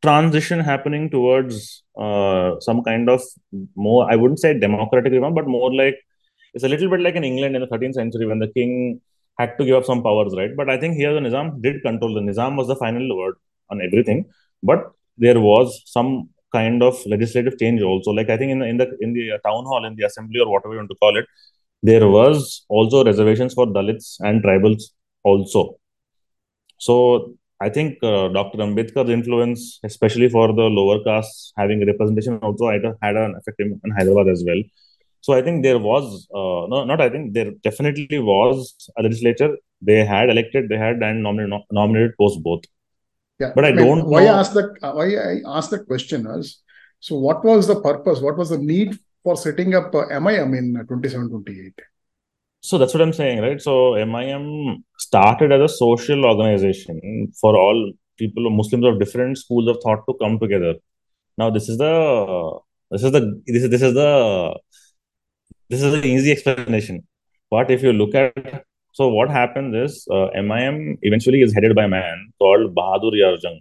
[0.03, 3.21] transition happening towards uh, some kind of
[3.75, 5.97] more, I wouldn't say democratic reform, but more like
[6.53, 9.01] it's a little bit like in England in the 13th century when the king
[9.39, 10.55] had to give up some powers, right?
[10.55, 12.13] But I think here the Nizam did control.
[12.13, 13.35] The Nizam was the final word
[13.71, 14.25] on everything,
[14.61, 18.11] but there was some kind of legislative change also.
[18.11, 20.51] Like I think in the in the in the town hall, in the assembly or
[20.51, 21.25] whatever you want to call it,
[21.81, 24.83] there was also reservations for Dalits and tribals
[25.23, 25.77] also.
[26.77, 28.57] So I think uh, Dr.
[28.65, 34.27] Ambedkar's influence, especially for the lower castes having representation, also had an effect in Hyderabad
[34.27, 34.61] as well.
[35.21, 39.51] So I think there was, uh, no, not I think, there definitely was a legislature.
[39.81, 42.63] They had elected, they had and nominated, nominated post both.
[43.39, 44.33] Yeah, but I, I mean, don't why know.
[44.33, 46.61] I asked the why I asked the question was
[46.99, 48.19] so what was the purpose?
[48.19, 51.73] What was the need for setting up uh, MIM in 27 28?
[52.63, 53.61] So that's what I'm saying, right?
[53.61, 59.79] So MIM started as a social organization for all people, Muslims of different schools of
[59.83, 60.75] thought to come together.
[61.37, 64.59] Now, this is the this is the this is this is the
[65.69, 67.05] this is the easy explanation.
[67.51, 71.83] But if you look at so what happens is uh, MIM eventually is headed by
[71.83, 73.59] a man called Bahadur Yarjung.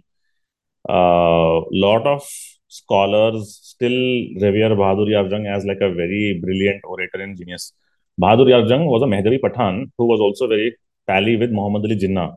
[0.87, 2.23] A uh, lot of
[2.69, 3.99] scholars still
[4.45, 7.73] revere Bahadur Yarjung as like a very brilliant orator and genius.
[8.21, 10.75] Bahadur Yarjung was a Mehdavi Pathan who was also very
[11.07, 12.35] pally with Muhammad Ali Jinnah.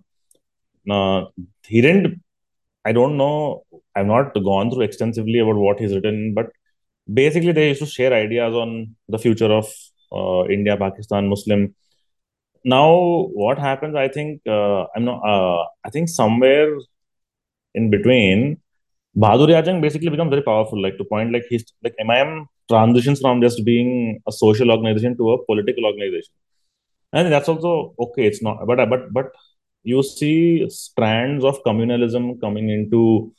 [1.66, 2.22] He didn't,
[2.84, 6.50] I don't know, I've not gone through extensively about what he's written, but
[7.12, 9.72] basically they used to share ideas on the future of
[10.12, 11.74] uh, India, Pakistan, Muslim.
[12.64, 13.94] Now, what happens?
[13.94, 15.20] I think uh, I'm not.
[15.22, 16.76] Uh, I think somewhere
[17.74, 18.60] in between,
[19.16, 20.80] Bahadur Yarjung basically becomes very powerful.
[20.80, 25.33] Like to point, like he's like MIM transitions from just being a social organization to
[25.33, 26.35] a political organization,
[27.12, 28.26] and that's also okay.
[28.26, 29.33] It's not, but but but
[29.85, 33.33] you see strands of communalism coming into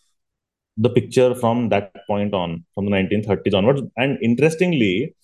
[0.78, 3.82] the picture from that point on, from the 1930s onwards.
[3.98, 5.16] And interestingly,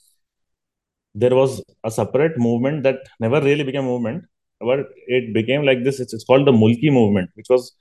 [1.16, 4.26] there was a separate movement that never really became a movement,
[4.60, 6.00] but it became like this.
[6.00, 7.74] It's, it's called the Mulki movement, which was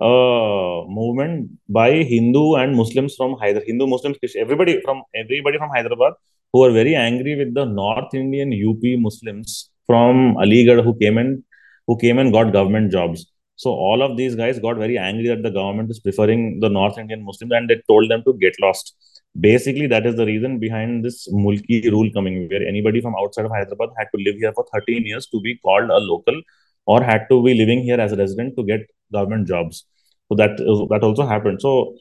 [0.00, 6.12] a movement by Hindu and Muslims from Hyderabad, Hindu Muslims, everybody from everybody from Hyderabad
[6.52, 11.44] who are very angry with the North Indian UP Muslims from Aligarh who came in,
[11.86, 13.26] who came and got government jobs.
[13.56, 16.96] So all of these guys got very angry that the government is preferring the North
[16.96, 18.94] Indian Muslims and they told them to get lost.
[19.40, 23.50] Basically, that is the reason behind this Mulki rule coming, where anybody from outside of
[23.50, 26.40] Hyderabad had to live here for 13 years to be called a local
[26.86, 28.80] or had to be living here as a resident to get
[29.12, 29.84] government jobs.
[30.28, 30.56] So that
[30.90, 31.60] that also happened.
[31.60, 31.96] So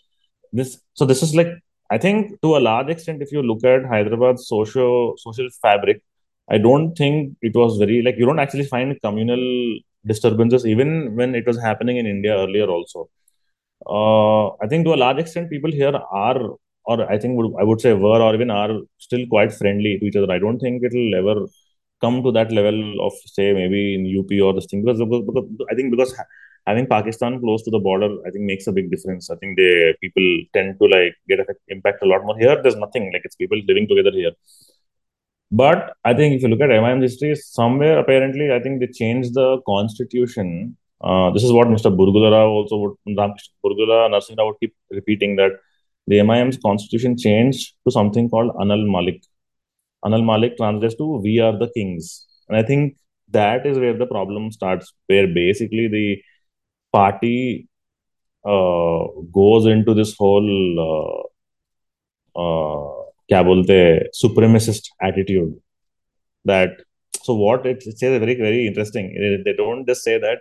[0.53, 1.47] this so this is like
[1.89, 6.01] I think to a large extent, if you look at Hyderabad's social social fabric,
[6.49, 9.43] I don't think it was very like you don't actually find communal
[10.05, 13.09] disturbances even when it was happening in India earlier also.
[13.85, 16.39] Uh, I think to a large extent, people here are,
[16.85, 20.05] or I think would, I would say were, or even are still quite friendly to
[20.05, 20.31] each other.
[20.31, 21.45] I don't think it'll ever
[22.01, 25.45] come to that level of say maybe in UP or this thing because, because, because
[25.71, 26.13] I think because
[26.67, 29.29] having Pakistan close to the border, I think makes a big difference.
[29.33, 32.37] I think they people tend to like get affect, impact a lot more.
[32.37, 34.33] Here, there's nothing like it's people living together here.
[35.51, 39.33] But I think if you look at MIM history, somewhere apparently, I think they changed
[39.33, 40.75] the constitution.
[40.99, 41.89] Uh, this is what Mr.
[41.99, 42.95] Burgula also would,
[43.65, 45.51] Burgula Narsingh Rao would keep repeating that
[46.07, 49.21] the MIM's constitution changed to something called Anal Malik.
[50.05, 52.97] Anal Malik translates to "We are the kings," and I think
[53.29, 54.93] that is where the problem starts.
[55.07, 56.21] Where basically the
[56.96, 57.68] party
[58.44, 61.28] uh, goes into this whole
[62.36, 63.76] uh, uh, क्या बोलते
[64.20, 65.52] supremacist attitude
[66.44, 66.70] that
[67.22, 69.06] so what it, it says very very interesting
[69.44, 70.40] they don't just say that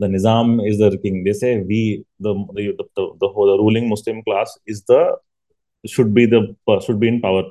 [0.00, 3.88] the nizam is the king they say we the the, the, the, the, the ruling
[3.88, 5.02] muslim class is the
[5.86, 6.42] should be the
[6.86, 7.44] should be in power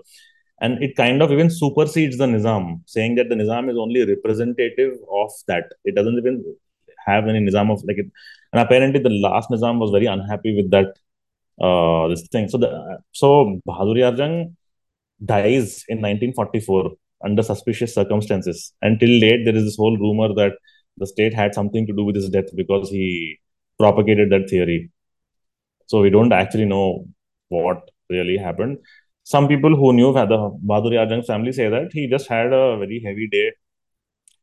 [0.61, 4.93] and it kind of even supersedes the nizam saying that the nizam is only representative
[5.21, 6.43] of that it doesn't even
[7.05, 8.09] have any nizam of like it
[8.52, 10.94] and apparently the last nizam was very unhappy with that
[11.60, 12.48] uh this thing.
[12.48, 14.56] So the so Bahadur Yar Jung
[15.24, 16.92] dies in 1944
[17.24, 18.72] under suspicious circumstances.
[18.82, 20.52] Until late there is this whole rumor that
[20.96, 23.38] the state had something to do with his death because he
[23.78, 24.90] propagated that theory.
[25.86, 27.06] So we don't actually know
[27.48, 28.78] what really happened.
[29.24, 30.26] Some people who knew the
[30.66, 33.52] Bahadur Yar Jung family say that he just had a very heavy day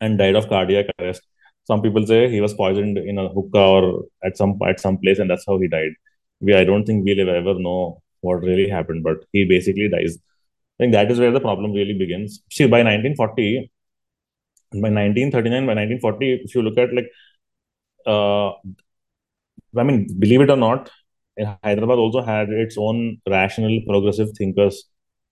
[0.02, 1.22] and died of cardiac arrest.
[1.65, 5.19] Some people say he was poisoned in a hookah or at some at some place,
[5.19, 5.93] and that's how he died.
[6.39, 10.17] We I don't think we'll ever know what really happened, but he basically dies.
[10.80, 12.41] I think that is where the problem really begins.
[12.51, 13.71] See, by 1940,
[14.73, 17.10] by 1939, by 1940, if you look at like,
[18.06, 18.49] uh,
[19.78, 20.89] I mean, believe it or not,
[21.63, 24.86] Hyderabad also had its own rational, progressive thinkers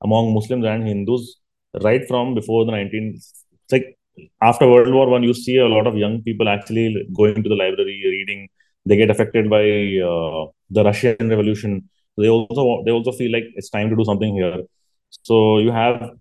[0.03, 1.39] among Muslims and Hindus
[1.81, 3.15] right from before the 19th.
[3.15, 3.97] It's like
[4.41, 7.55] after World War One, you see a lot of young people actually going to the
[7.55, 8.49] library, reading.
[8.85, 9.63] They get affected by
[10.09, 11.89] uh, the Russian Revolution.
[12.17, 14.63] They also they also feel like it's time to do something here.
[15.09, 16.11] So you have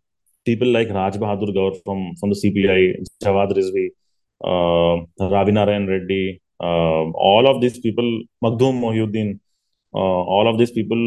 [0.44, 3.88] people like Raj Bahadur Gaur from from the CPI, Jawad Rizvi,
[4.44, 9.38] uh, Ravi Narayan Reddy, uh, all of these people, Makhdoom Mohyuddin,
[9.94, 11.02] uh, all of these people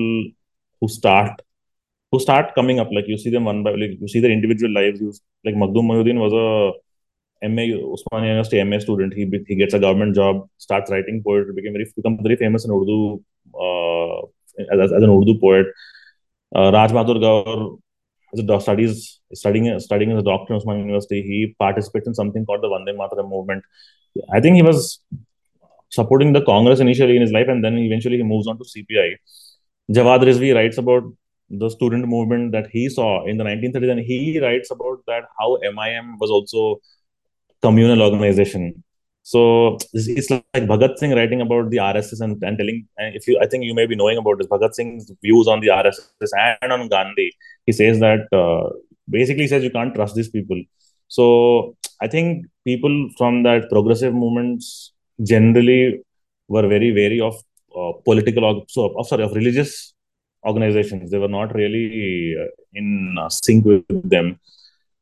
[0.82, 1.42] who start
[2.16, 2.90] who start coming up.
[2.92, 5.02] Like you see them one by like you see their individual lives.
[5.02, 9.14] You like Makhdoom Mohyuddin was a MA Osmania University MA student.
[9.14, 11.90] He he gets a government job starts writing poetry became very
[12.28, 13.00] very famous in Urdu
[13.66, 14.20] uh,
[14.76, 15.68] as, as an Urdu poet.
[16.56, 17.78] Uh, Raj Bahadur Gaur
[18.34, 21.22] as a doctor studies studying studying as a doctor in Osmania University.
[21.22, 23.64] He participates in something called the Vande Mataram movement.
[24.32, 25.00] I think he was
[25.90, 29.10] supporting the Congress initially in his life, and then eventually he moves on to CPI.
[29.92, 31.04] Jawad Rizvi writes about
[31.50, 35.58] the student movement that he saw in the 1930s, and he writes about that how
[35.62, 36.82] MIM was also
[37.62, 38.84] communal organization.
[39.24, 43.40] So it's like Bhagat Singh writing about the RSS and, and telling, and if you,
[43.42, 46.72] I think you may be knowing about this, Bhagat Singh's views on the RSS and
[46.72, 47.32] on Gandhi.
[47.66, 48.70] He says that uh,
[49.10, 50.62] basically says you can't trust these people.
[51.08, 54.94] So I think people from that progressive movements
[55.24, 56.04] generally
[56.48, 57.36] were very wary of
[57.76, 59.95] uh, political, so sorry, of religious
[60.46, 61.12] organizations.
[61.12, 64.40] They were not really uh, in uh, sync with them.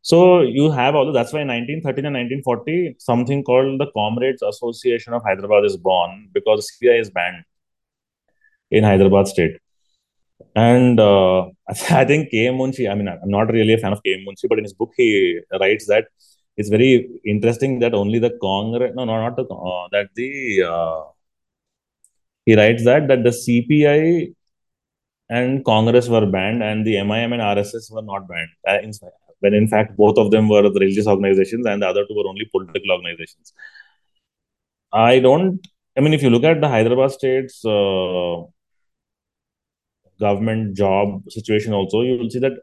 [0.01, 5.13] So you have all that's why in 1913 and 1940, something called the Comrades Association
[5.13, 7.43] of Hyderabad is born because CPI is banned
[8.69, 9.57] in Hyderabad state.
[10.55, 12.47] And uh, I think K.
[12.47, 14.23] Munshi, I mean, I'm not really a fan of K.
[14.27, 16.07] Munshi, but in his book, he writes that
[16.57, 21.03] it's very interesting that only the Congress, no, no, not the, uh, that the, uh,
[22.45, 24.35] he writes that, that the CPI
[25.37, 28.51] and Congress were banned and the MIM and RSS were not banned.
[28.67, 29.09] Uh,
[29.43, 32.29] when in fact both of them were the religious organizations and the other two were
[32.31, 33.53] only political organizations.
[34.91, 35.67] I don't.
[35.97, 38.35] I mean, if you look at the Hyderabad state's uh,
[40.19, 42.53] government job situation, also you will see that,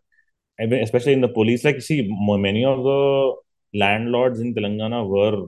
[0.59, 2.01] especially in the police, like you see,
[2.49, 3.35] many of the
[3.75, 5.47] landlords in Telangana were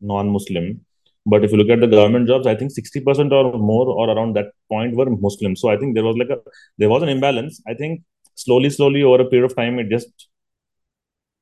[0.00, 0.84] non-Muslim,
[1.24, 4.10] but if you look at the government jobs, I think sixty percent or more or
[4.10, 5.56] around that point were Muslim.
[5.56, 6.38] So I think there was like a
[6.78, 7.62] there was an imbalance.
[7.66, 8.02] I think
[8.34, 10.28] slowly, slowly over a period of time, it just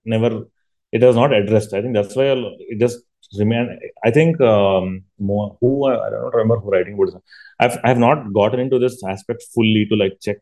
[0.05, 0.47] never
[0.93, 1.73] it was not addressed.
[1.73, 2.25] I think that's why
[2.59, 2.99] it just
[3.39, 3.79] remain.
[4.05, 7.23] I think um, more, who I don't remember who writing about.
[7.59, 10.39] I've I've not gotten into this aspect fully to like check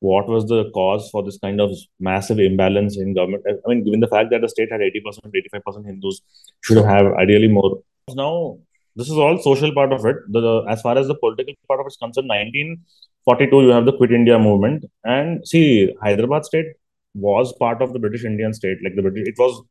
[0.00, 1.70] what was the cause for this kind of
[2.00, 3.44] massive imbalance in government.
[3.48, 6.22] I mean, given the fact that the state had eighty percent, eighty five percent Hindus,
[6.62, 7.82] should have ideally more.
[8.10, 8.58] Now
[8.96, 10.16] this is all social part of it.
[10.28, 12.82] The, the as far as the political part of it is concerned, nineteen
[13.24, 16.66] forty two, you have the Quit India movement, and see Hyderabad state
[17.14, 18.78] was part of the British Indian state.
[18.82, 19.62] Like the British, it was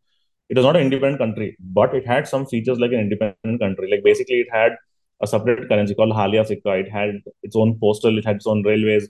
[0.49, 3.89] it was not an independent country, but it had some features like an independent country.
[3.89, 4.73] Like basically, it had
[5.21, 6.71] a separate currency called Halia Sikka.
[6.73, 8.17] It had its own postal.
[8.17, 9.07] It had its own railways.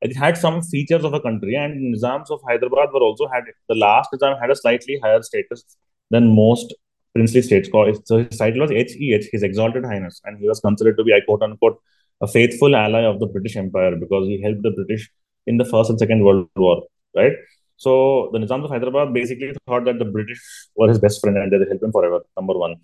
[0.00, 1.56] It had some features of a country.
[1.56, 5.64] And Nizams of Hyderabad were also had the last Nizam had a slightly higher status
[6.10, 6.74] than most
[7.14, 7.68] princely states.
[8.04, 11.20] So his title was HEH, His Exalted Highness, and he was considered to be, I
[11.20, 11.80] quote unquote,
[12.20, 15.10] a faithful ally of the British Empire because he helped the British
[15.46, 16.82] in the First and Second World War,
[17.14, 17.32] right?
[17.76, 20.40] So the Nizams of Hyderabad basically thought that the British
[20.74, 22.20] were his best friend and they would help him forever.
[22.36, 22.76] Number one.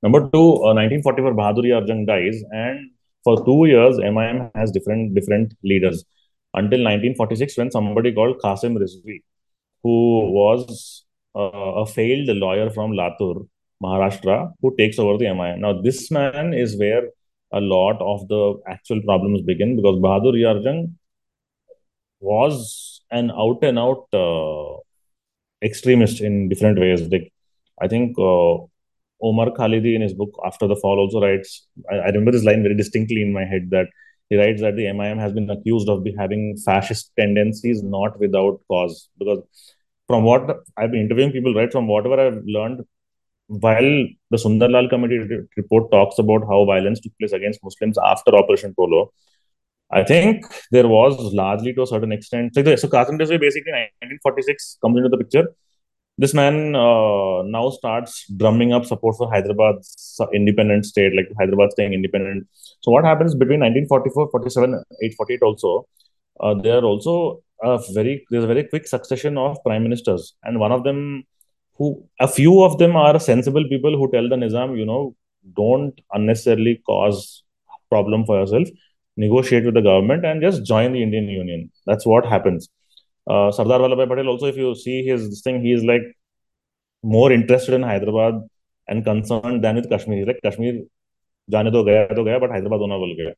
[0.00, 2.90] Number two, uh, 1944, Bahadur Yar Jung dies, and
[3.24, 6.04] for two years, MIM has different different leaders
[6.54, 9.22] until 1946, when somebody called Qasim Rizvi,
[9.82, 11.04] who was
[11.34, 13.46] uh, a failed lawyer from Latur,
[13.82, 15.60] Maharashtra, who takes over the MIM.
[15.60, 17.08] Now, this man is where
[17.52, 20.96] a lot of the actual problems begin because Bahadur Yar Jung
[22.20, 24.80] was an out and out uh,
[25.62, 27.02] extremist in different ways.
[27.08, 27.32] Like
[27.80, 28.58] I think uh,
[29.22, 31.66] Omar Khalidi in his book After the Fall also writes.
[31.90, 33.86] I, I, remember this line very distinctly in my head that
[34.28, 39.08] he writes that the MIM has been accused of having fascist tendencies not without cause.
[39.18, 39.42] Because
[40.06, 42.84] from what I've been interviewing people, right, from whatever I've learned,
[43.48, 45.18] while the Sundarlal Committee
[45.56, 49.12] report talks about how violence took place against Muslims after Operation Polo,
[49.90, 52.54] I think there was largely to a certain extent.
[52.54, 55.46] So, so Qasim Rizvi basically 1946 comes into the picture.
[56.18, 61.94] This man uh, now starts drumming up support for Hyderabad's independent state, like Hyderabad staying
[61.94, 62.46] independent.
[62.80, 65.88] So what happens between 1944, 47, 848 also,
[66.40, 70.60] uh, there are also a very there's a very quick succession of prime ministers, and
[70.60, 71.24] one of them
[71.77, 75.15] who a few of them are sensible people who tell the Nizam, you know,
[75.55, 77.43] don't unnecessarily cause
[77.89, 78.67] problem for yourself
[79.17, 81.71] negotiate with the government and just join the Indian Union.
[81.85, 82.69] That's what happens.
[83.29, 86.01] Uh, Sardar Vallabhbhai Patel also, if you see his thing, he is like
[87.03, 88.41] more interested in Hyderabad
[88.87, 90.17] and concerned than with Kashmir.
[90.17, 90.85] He's like Kashmir,
[91.51, 93.33] जाने दो गया तो गया, but Hyderabad होना बोल गया.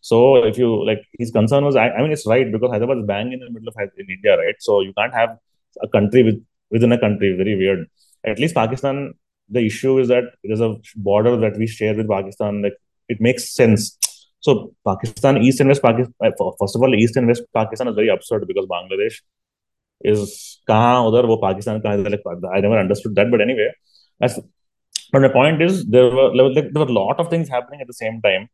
[0.00, 3.06] So if you like, his concern was, I, I mean, it's right because Hyderabad is
[3.06, 4.54] bang in the middle of in India, right?
[4.58, 5.38] So you can't have
[5.82, 7.35] a country with within a country.
[7.35, 7.87] Very weird.
[8.25, 9.13] At least Pakistan,
[9.49, 12.61] the issue is that there's a border that we share with Pakistan.
[12.61, 13.97] Like it makes sense
[14.41, 16.13] so Pakistan, East and West Pakistan.
[16.23, 19.17] Uh, first of all, East and West Pakistan is very absurd because Bangladesh
[20.01, 22.21] is kahan udhar wo Pakistan like
[22.55, 23.29] I never understood that.
[23.31, 23.69] But anyway,
[24.19, 24.39] that's.
[25.11, 27.99] But my point is there were there were a lot of things happening at the
[28.01, 28.47] same time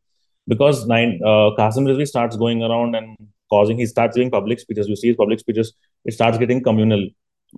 [0.48, 3.16] because nine uh, Qasim Rizvi starts going around and
[3.50, 4.88] causing he starts giving public speeches.
[4.88, 5.72] You see his public speeches,
[6.04, 7.08] it starts getting communal,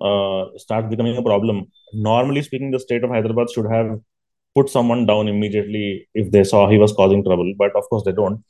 [0.01, 1.67] uh, starts becoming a problem.
[1.93, 3.99] Normally speaking, the state of Hyderabad should have
[4.55, 7.53] put someone down immediately if they saw he was causing trouble.
[7.57, 8.43] But of course, they don't.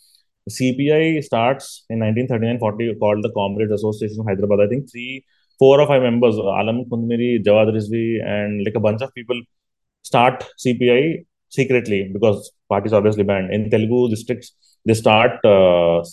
[0.50, 4.62] CPI starts in 1939-40 called the Comrades Association of Hyderabad.
[4.62, 5.26] I think three,
[5.60, 9.40] four or five members, Alam Kundmiri, Jawad Rizvi, and like a bunch of people
[10.04, 13.54] start CPI secretly because parties obviously banned.
[13.54, 14.54] In Telugu districts,
[14.86, 16.04] they start uh,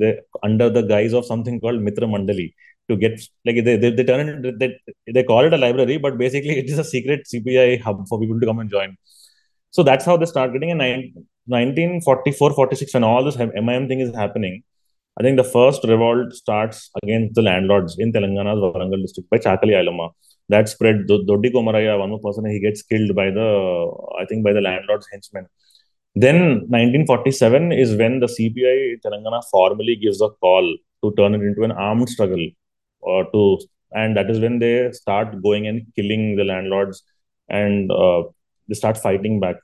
[0.00, 2.54] they under the guise of something called Mitra Mandali
[2.90, 3.14] to get
[3.46, 4.68] like they, they, they turn it they,
[5.14, 8.40] they call it a library, but basically it is a secret CPI hub for people
[8.40, 8.96] to come and join.
[9.70, 14.14] So that's how they start getting in 1944, 46, when all this MIM thing is
[14.14, 14.62] happening.
[15.18, 19.74] I think the first revolt starts against the landlords in Telangana's Warangal district by Chakali
[19.80, 20.10] Ailamma.
[20.48, 21.06] That spread.
[21.08, 23.48] Doddi Komaraiah, one more person, he gets killed by the,
[24.20, 25.46] I think, by the landlord's henchmen.
[26.14, 26.38] Then
[26.68, 31.72] 1947 is when the CPI Telangana formally gives a call to turn it into an
[31.72, 32.44] armed struggle,
[33.00, 33.58] or to,
[33.92, 37.02] and that is when they start going and killing the landlords
[37.48, 38.22] and uh,
[38.68, 39.56] they start fighting back.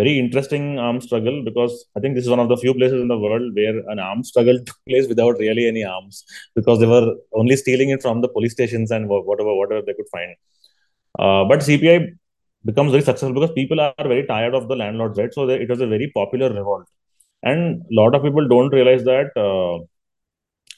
[0.00, 3.08] very interesting armed struggle because I think this is one of the few places in
[3.08, 6.24] the world where an armed struggle took place without really any arms
[6.58, 7.08] because they were
[7.40, 10.34] only stealing it from the police stations and whatever whatever they could find.
[11.18, 11.96] Uh, but CPI
[12.64, 15.32] becomes very successful because people are very tired of the landlords, right?
[15.34, 16.86] So it was a very popular revolt,
[17.42, 19.36] and a lot of people don't realize that.
[19.36, 19.84] Uh,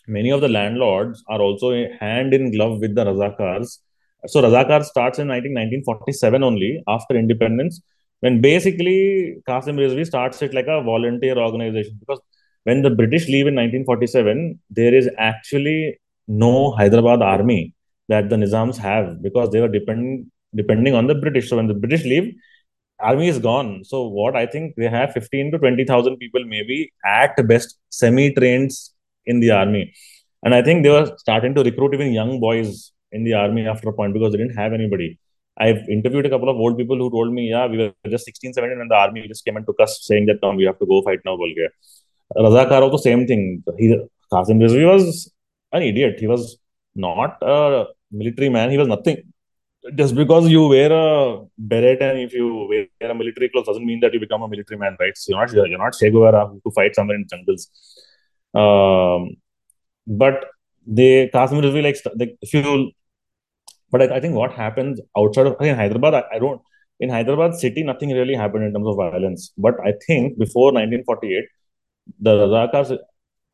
[0.07, 3.79] many of the landlords are also hand in glove with the Razakars.
[4.27, 7.81] So Razakar starts in I think 1947 only after independence,
[8.21, 12.21] when basically Qasim Rizvi starts it like a volunteer organization because
[12.65, 15.99] when the British leave in 1947, there is actually
[16.29, 17.75] no Hyderabad army
[18.09, 21.49] that the Nizams have because they were depending depending on the British.
[21.49, 22.33] So when the British leave,
[23.01, 23.85] army is gone.
[23.85, 28.71] So what I think they have 15 to 20,000 people maybe at best semi-trained
[29.27, 29.95] in the army.
[30.43, 33.89] And I think they were starting to recruit even young boys in the army after
[33.89, 35.19] a point because they didn't have anybody.
[35.59, 38.55] I've interviewed a couple of old people who told me, yeah, we were just 16,
[38.55, 41.03] 17 when the army just came and took us saying that, we have to go
[41.03, 41.71] fight now, Bulgaria.
[42.37, 43.63] Razakar also same thing.
[43.79, 43.89] He,
[44.33, 45.31] Qasim Rizvi was
[45.73, 46.19] an idiot.
[46.19, 46.57] He was
[46.95, 48.71] not a military man.
[48.71, 49.19] He was nothing.
[49.95, 54.01] Just because you wear a beret and if you wear a military clothes doesn't mean
[54.01, 55.17] that you become a military man, right?
[55.17, 57.69] So you're not you're not Che Guevara to fight somewhere in jungles.
[58.55, 59.37] Um,
[60.07, 60.45] but
[60.87, 62.93] they Qasim Rizvi like, like if you
[63.91, 66.61] but I, I, think what happens outside of in Hyderabad, I, I, don't
[66.99, 69.53] in Hyderabad city nothing really happened in terms of violence.
[69.57, 71.45] But I think before 1948,
[72.21, 72.99] the Razakars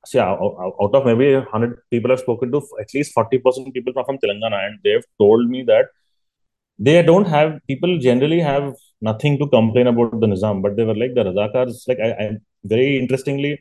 [0.06, 0.40] see out,
[0.82, 4.66] out of maybe 100 people I've spoken to, at least 40% people are from Telangana,
[4.66, 5.86] and they've told me that
[6.78, 10.94] they don't have people generally have nothing to complain about the Nizam, but they were
[10.94, 11.88] like the Razakars.
[11.88, 13.60] Like I, I very interestingly,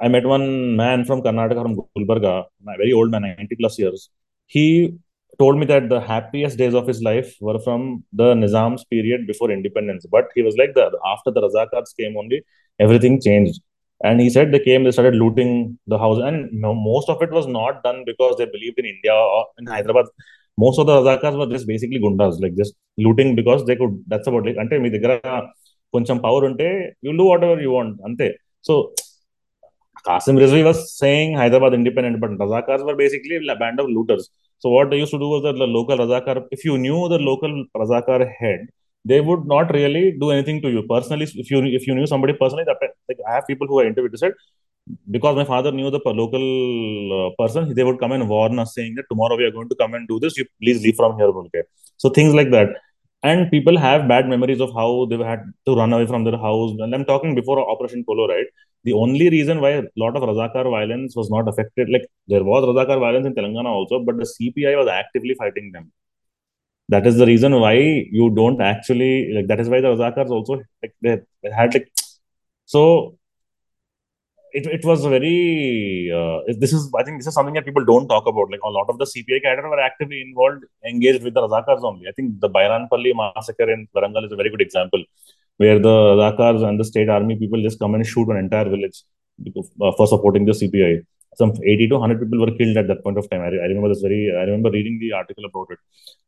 [0.00, 4.10] I met one man from Karnataka, from Gulbarga, a very old man, 90 plus years.
[4.46, 4.94] He
[5.38, 9.50] told me that the happiest days of his life were from the Nizam's period before
[9.50, 10.06] independence.
[10.10, 12.44] But he was like that after the Razakars came only,
[12.78, 13.60] everything changed.
[14.04, 16.18] And he said they came, they started looting the house.
[16.22, 20.06] And most of it was not done because they believed in India or in Hyderabad.
[20.58, 23.94] Most of the Razakars were just basically gundas, like just looting because they could.
[24.06, 24.56] That's about it.
[24.62, 25.12] అంటే మీ దగ్గర
[25.94, 26.68] కొంచెం power ఉంటే
[27.06, 28.28] you do whatever you want అంతే
[28.68, 28.74] so
[30.07, 34.29] Qasim Rizvi was saying Hyderabad independent, but Razakars were basically a band of looters.
[34.59, 37.19] So what they used to do was that the local Razakar, if you knew the
[37.19, 38.67] local Razakar head,
[39.05, 41.27] they would not really do anything to you personally.
[41.35, 44.33] If you if you knew somebody personally, like I have people who are interviewed said
[45.09, 48.95] because my father knew the local uh, person, they would come and warn us saying
[48.95, 50.37] that tomorrow we are going to come and do this.
[50.37, 51.63] You please leave from here, okay?
[51.97, 52.69] So things like that.
[53.23, 56.71] And people have bad memories of how they had to run away from their house.
[56.79, 58.47] And I'm talking before Operation Polo, right?
[58.83, 62.63] The only reason why a lot of Razakar violence was not affected, like there was
[62.65, 65.91] Razakar violence in Telangana also, but the CPI was actively fighting them.
[66.89, 69.47] That is the reason why you don't actually like.
[69.47, 71.91] That is why the Razakars also like they, had like
[72.65, 73.17] so
[74.57, 78.07] it, it was very uh, this is i think this is something that people don't
[78.13, 78.49] talk about.
[78.53, 82.07] Like a lot of the cpi cadre were actively involved engaged with the razakars only.
[82.07, 85.03] I think the bairanpalli massacre in Warangal is a very good example
[85.57, 89.03] where the razakars and the state army people just come and shoot an entire village
[89.57, 90.91] uh, for supporting the cpi
[91.39, 93.41] some 80 to 100 people were killed at that point of time.
[93.41, 95.79] I, I remember this very i remember reading the article about it.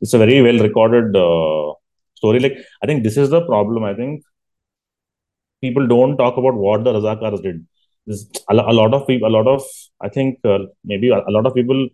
[0.02, 1.74] It's a very well recorded uh,
[2.16, 2.40] story.
[2.40, 3.84] Like i think this is the problem.
[3.84, 4.24] I think
[5.62, 7.66] people don't talk about what the razakars did
[8.10, 9.64] a, a, lot of people a lot of
[10.02, 11.88] i think uh, maybe a, a, lot of people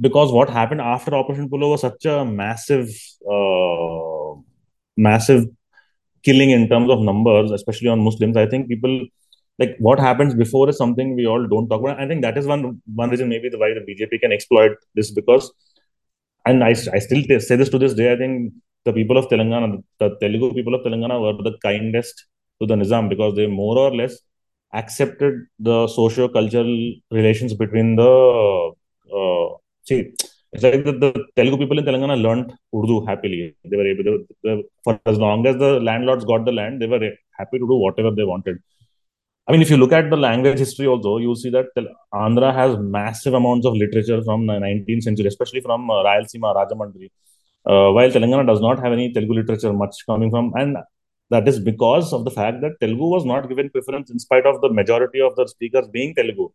[0.00, 2.88] because what happened after operation polo was such a massive
[3.34, 4.34] uh,
[4.96, 5.44] massive
[6.22, 8.94] killing in terms of numbers especially on muslims i think people
[9.58, 12.00] like what happens before is something we all don't talk about.
[12.00, 15.10] I think that is one one reason maybe the why the bjp can exploit this
[15.10, 15.52] because
[16.46, 18.52] and i, I still say this to this day i think
[18.84, 22.16] the people of telangana the telugu people of telangana were the kindest
[22.60, 24.14] to the nizam because they more or less
[24.80, 26.72] accepted the socio-cultural
[27.10, 28.72] relations between the
[29.18, 29.48] uh,
[29.88, 30.12] see
[30.54, 33.54] it's like the, the, Telugu people in Telangana learned Urdu happily.
[33.64, 37.00] They were able to, for as long as the landlords got the land, they were
[37.38, 38.58] happy to do whatever they wanted.
[39.48, 41.68] I mean, if you look at the language history also, you see that
[42.14, 47.10] Andhra has massive amounts of literature from the 19th century, especially from uh, Rayalaseema, Rajamandri.
[47.64, 50.76] Uh, while Telangana does not have any Telugu literature much coming from, and
[51.33, 54.61] that is because of the fact that Telugu was not given preference in spite of
[54.63, 56.47] the majority of the speakers being Telugu.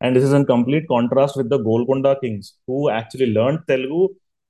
[0.00, 4.00] And this is in complete contrast with the Golconda kings who actually learned Telugu,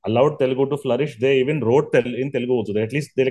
[0.08, 1.18] allowed Telugu to flourish.
[1.24, 2.72] They even wrote tel- in Telugu also.
[2.72, 3.26] They, at least they,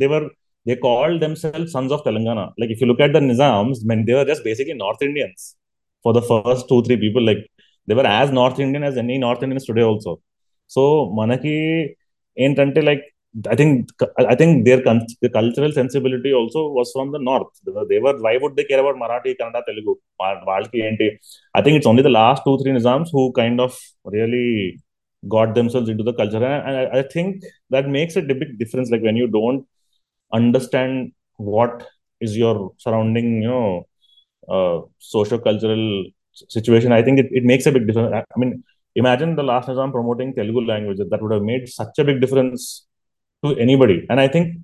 [0.00, 0.26] they were
[0.68, 2.52] they called themselves sons of Telangana.
[2.60, 5.56] Like if you look at the Nizams, man, they were just basically North Indians
[6.02, 7.24] for the first two, three people.
[7.30, 7.42] Like
[7.86, 10.12] they were as North Indian as any North Indians today also.
[10.74, 10.82] So
[11.18, 11.54] మనకి
[12.44, 13.04] ఏంటంటే like
[13.49, 13.89] I think
[14.31, 17.47] I think their the cultural sensibility also was from the north.
[17.89, 19.95] They were why would they care about Marathi, Kannada, Telugu?
[21.55, 23.75] I think it's only the last two three Nizams who kind of
[24.05, 24.79] really
[25.27, 28.91] got themselves into the culture, and I, I think that makes a big difference.
[28.91, 29.65] Like when you don't
[30.31, 31.87] understand what
[32.21, 33.87] is your surrounding, you know,
[34.47, 36.05] uh, socio-cultural
[36.49, 38.13] situation, I think it, it makes a big difference.
[38.13, 38.63] I mean,
[38.95, 40.99] imagine the last Nizam promoting Telugu language.
[41.09, 42.85] That would have made such a big difference
[43.43, 44.05] to anybody.
[44.09, 44.57] And I think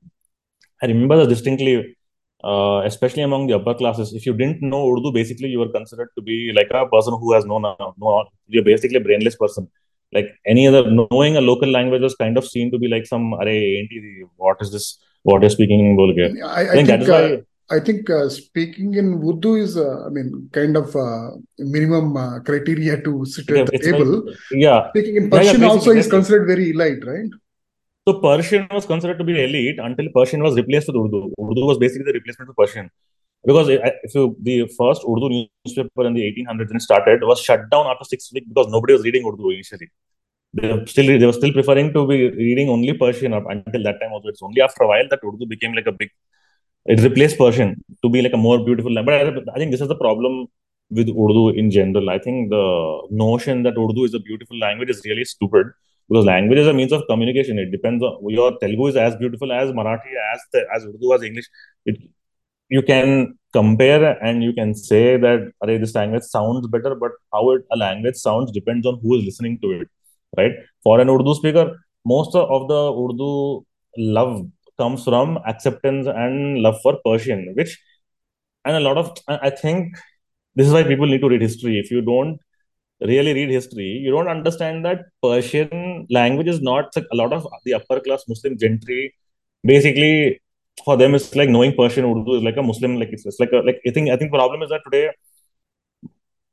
[0.82, 1.96] I remember this distinctly,
[2.44, 4.14] uh, especially among the upper classes.
[4.14, 7.34] If you didn't know Urdu, basically you were considered to be like a person who
[7.34, 9.68] has no, no, you're basically a brainless person.
[10.12, 13.36] Like any other, knowing a local language was kind of seen to be like some,
[13.36, 13.88] Array,
[14.38, 14.98] what is this?
[15.24, 16.18] What is speaking in Bolge?
[16.18, 17.34] I, I, I think, that is why.
[17.34, 17.38] Uh,
[17.72, 22.40] I think uh, speaking in Urdu is, uh, I mean, kind of uh, minimum uh,
[22.40, 24.26] criteria to sit yeah, at the table.
[24.26, 24.90] Like, yeah.
[24.90, 27.30] Speaking in Persian yeah, yeah, also is considered very elite, right?
[28.08, 31.34] So Persian was considered to be elite until Persian was replaced with Urdu.
[31.40, 32.90] Urdu was basically the replacement of Persian.
[33.46, 37.70] Because eh, if you, the first Urdu newspaper in the 1800s when started was shut
[37.70, 39.90] down after six weeks because nobody was reading Urdu initially.
[40.54, 44.00] They were still they were still preferring to be reading only Persian up until that
[44.02, 44.12] time.
[44.14, 46.10] Also, it's only after a while that Urdu became like a big.
[46.86, 49.36] It replaced Persian to be like a more beautiful language.
[49.36, 50.48] But I think this is the problem
[50.90, 52.10] with Urdu in general.
[52.10, 55.68] I think the notion that Urdu is a beautiful language is really stupid
[56.10, 57.60] because language is a means of communication.
[57.60, 60.42] It depends on your Telugu is as beautiful as Marathi, as
[60.76, 61.46] as Urdu, as English.
[61.86, 61.98] It,
[62.70, 67.64] you can compare and you can say that this language sounds better, but how it,
[67.72, 69.88] a language sounds depends on who is listening to it,
[70.38, 70.52] right?
[70.84, 73.66] For an Urdu speaker, most of the Urdu
[73.98, 74.48] love
[74.78, 77.78] comes from acceptance and love for Persian, which
[78.66, 79.96] and a lot of I think
[80.56, 81.80] this is why people need to read history.
[81.80, 82.40] If you don't
[83.02, 87.48] really read history, you don't understand that Persian language is not like a lot of
[87.64, 89.14] the upper class Muslim gentry.
[89.64, 90.42] Basically,
[90.84, 93.52] for them, it's like knowing Persian Urdu is like a Muslim, like it's, it's like
[93.52, 95.12] a, like I think I think problem is that today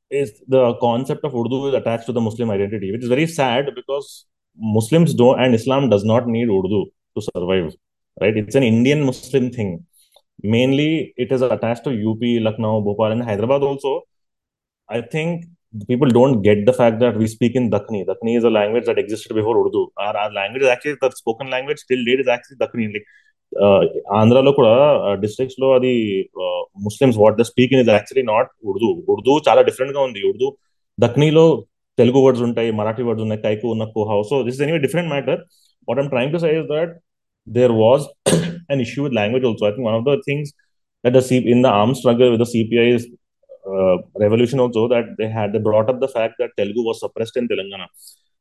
[0.09, 3.73] is the concept of Urdu is attached to the Muslim identity, which is very sad
[3.75, 4.25] because
[4.57, 6.85] Muslims don't and Islam does not need Urdu
[7.15, 7.73] to survive.
[8.19, 8.35] Right?
[8.35, 9.85] It's an Indian Muslim thing.
[10.41, 14.03] Mainly, it is attached to UP, Lucknow, Bhopal, and Hyderabad also.
[14.89, 18.01] I think people don't get the fact that we speak in Dakni.
[18.09, 19.81] Dakni is a language that existed before Urdu.
[20.03, 23.01] Our, our language is actually the spoken language till date is actually Dakni.
[24.19, 24.71] ఆంధ్రాలో కూడా
[25.21, 25.91] డిస్ట్రిక్ట్స్లో అది
[26.85, 30.47] Muslims what the speak in is actually not Urdu Urdu చాలా డిఫరెంట్గా ఉంది Urdu
[30.97, 31.45] దక్నీలో
[31.97, 35.39] Telugu words ఉంటాయి Marathi words ఉన్నాయి కైకు ఉన్న కోహా so this is anyway different matter
[35.87, 36.91] what I'm trying to say that
[37.47, 38.03] there was
[38.73, 40.51] an issue with language also I think one of the things
[41.03, 42.87] that the see in the arm struggle with the CPI
[43.75, 47.37] uh, revolution also that they had they brought up the fact that Telugu was suppressed
[47.41, 47.87] in Telangana,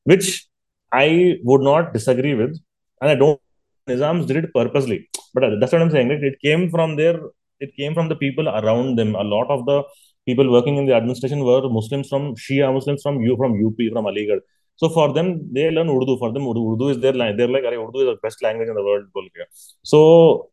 [0.04, 0.46] which
[0.92, 2.54] I would not disagree with,
[3.00, 3.40] and I don't
[3.88, 5.08] Nizams did it purposely.
[5.34, 6.10] But that's what I'm saying.
[6.10, 7.20] It, came from there.
[7.60, 9.14] It came from the people around them.
[9.14, 9.84] A lot of the
[10.26, 14.06] people working in the administration were Muslims from Shia Muslims from you from UP from
[14.06, 14.40] Aligarh.
[14.76, 16.18] So for them, they learn Urdu.
[16.18, 17.38] For them, Urdu, Urdu is their language.
[17.38, 19.06] They're like, Urdu is the best language in the world.
[19.82, 20.50] So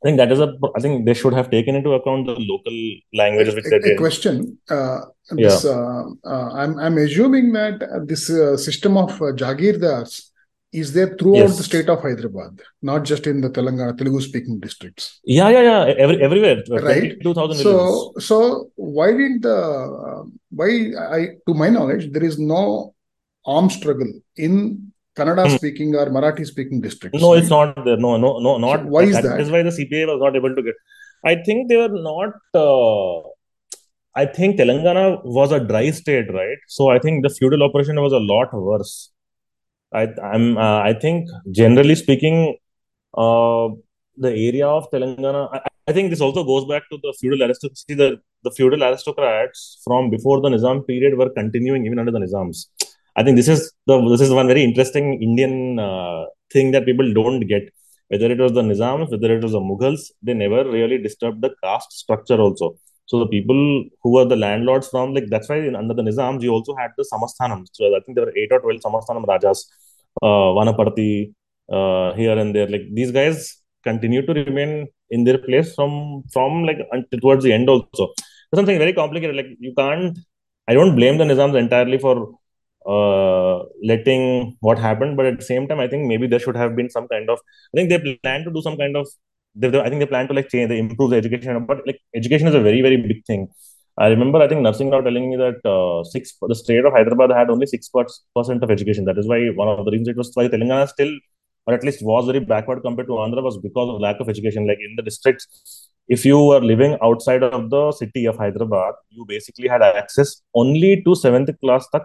[0.00, 0.56] I think that is a.
[0.76, 2.76] I think they should have taken into account the local
[3.14, 3.94] languages which a, they did.
[3.94, 4.58] A question.
[4.70, 5.70] Uh, this, yeah.
[5.70, 10.30] Uh, uh, I'm I'm assuming that this uh, system of uh, Jagirdars
[10.72, 11.56] is there throughout yes.
[11.56, 15.18] the state of Hyderabad, not just in the Telangana Telugu speaking districts.
[15.24, 15.94] Yeah, yeah, yeah.
[15.94, 16.62] Every, everywhere.
[16.68, 17.20] Right.
[17.22, 17.56] Two thousand.
[17.62, 22.94] So, so why didn't the uh, why I to my knowledge there is no
[23.46, 25.56] armed struggle in Kannada hmm.
[25.56, 27.20] speaking or Marathi speaking districts.
[27.20, 27.96] No, it's not there.
[27.96, 28.80] No, no, no, not.
[28.80, 29.22] So why is that?
[29.22, 30.74] That is why the CPI was not able to get.
[31.24, 32.34] I think they were not.
[32.54, 33.28] Uh,
[34.14, 36.58] I think Telangana was a dry state, right?
[36.66, 39.10] So I think the feudal operation was a lot worse.
[39.92, 42.56] I I'm uh, I think generally speaking,
[43.16, 43.68] uh,
[44.16, 45.48] the area of Telangana.
[45.52, 47.94] I, I, think this also goes back to the feudal aristocracy.
[47.94, 52.66] The the feudal aristocrats from before the Nizam period were continuing even under the Nizams.
[53.18, 55.54] I think this is the this is one very interesting Indian
[55.86, 56.20] uh,
[56.52, 57.64] thing that people don't get.
[58.10, 61.50] Whether it was the Nizams, whether it was the Mughals, they never really disturbed the
[61.62, 62.68] caste structure also.
[63.10, 63.60] So the people
[64.02, 66.92] who were the landlords from like that's why in, under the Nizams you also had
[66.98, 67.66] the Samasthanam.
[67.72, 69.60] So I think there were eight or twelve Samasthanam Rajas,
[70.22, 71.32] uh, Vanaparthi,
[71.76, 72.68] uh, here and there.
[72.68, 77.52] Like these guys continue to remain in their place from from like until towards the
[77.52, 78.08] end also.
[78.54, 79.36] Something very complicated.
[79.36, 80.18] Like you can't.
[80.70, 82.37] I don't blame the Nizams entirely for
[82.88, 86.74] uh, letting what happened, but at the same time, I think maybe there should have
[86.76, 87.38] been some kind of.
[87.72, 89.08] I think they plan to do some kind of
[89.54, 92.48] they, I think they plan to like change, they improve the education, but like education
[92.48, 93.48] is a very, very big thing.
[93.98, 97.30] I remember, I think Narsingh Rao telling me that uh, six the state of Hyderabad
[97.30, 97.90] had only six
[98.36, 99.04] percent of education.
[99.06, 101.12] That is why one of the reasons it was why Telangana still
[101.66, 104.66] or at least was very backward compared to Andhra, was because of lack of education.
[104.66, 109.24] Like in the districts, if you were living outside of the city of Hyderabad, you
[109.26, 112.02] basically had access only to seventh class tak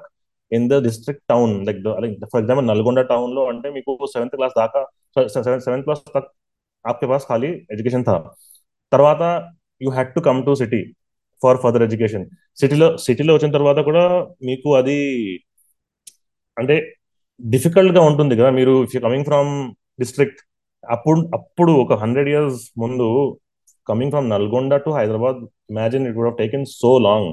[0.52, 1.64] in the district town.
[1.64, 4.80] Like the like for example, Nalgonda town lo ante మీకు seventh class దాకా
[5.66, 6.30] seventh class తక్
[6.84, 8.16] आपके पास खाली education था
[8.92, 9.22] తర్వాత
[9.80, 10.78] you had to come to city
[11.42, 12.24] for further education
[12.58, 14.04] సిటీలో సిటీలో వచ్చిన తర్వాత కూడా
[14.48, 14.96] మీకు అది
[16.56, 16.76] అంటే
[17.40, 19.50] డిఫికల్ట్ గా ఉంటుంది కదా మీరు if you coming from
[20.02, 20.40] district
[20.84, 23.06] అప్పుడు అప్పుడు ఒక హండ్రెడ్ ఇయర్స్ ముందు
[23.86, 25.38] coming from Nalgonda to Hyderabad
[25.72, 27.28] imagine it would have taken so long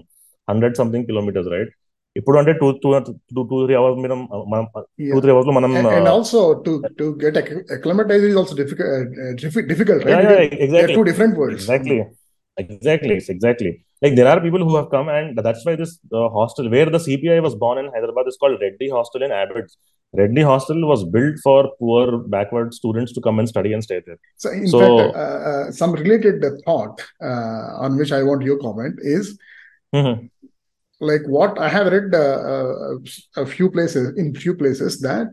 [0.47, 1.71] hundred something kilometres right
[2.18, 2.88] ఇప్పుడు అంటే two two
[3.34, 4.20] two two three hours మనం
[4.52, 4.64] మనం
[5.12, 7.38] టూ త్రీ అవర్స్ లో మనం and also to to get
[7.76, 8.56] acclimatize is also
[9.72, 10.04] difficult
[14.04, 15.92] like there are people who have come and that's why this
[16.36, 19.72] hostel where the cpi was born in hyderabad is called reddy hostel in Abids.
[20.14, 22.04] Reddy hostel was built for poor
[22.34, 24.18] backward students to come and study and stay there.
[24.42, 26.96] So in fact uh, uh, some related thought
[27.28, 29.26] uh, on which i want your comment is.
[29.92, 30.16] Mm-hmm
[31.00, 32.18] like what I have read uh,
[32.54, 32.94] uh,
[33.36, 35.28] a few places in few places that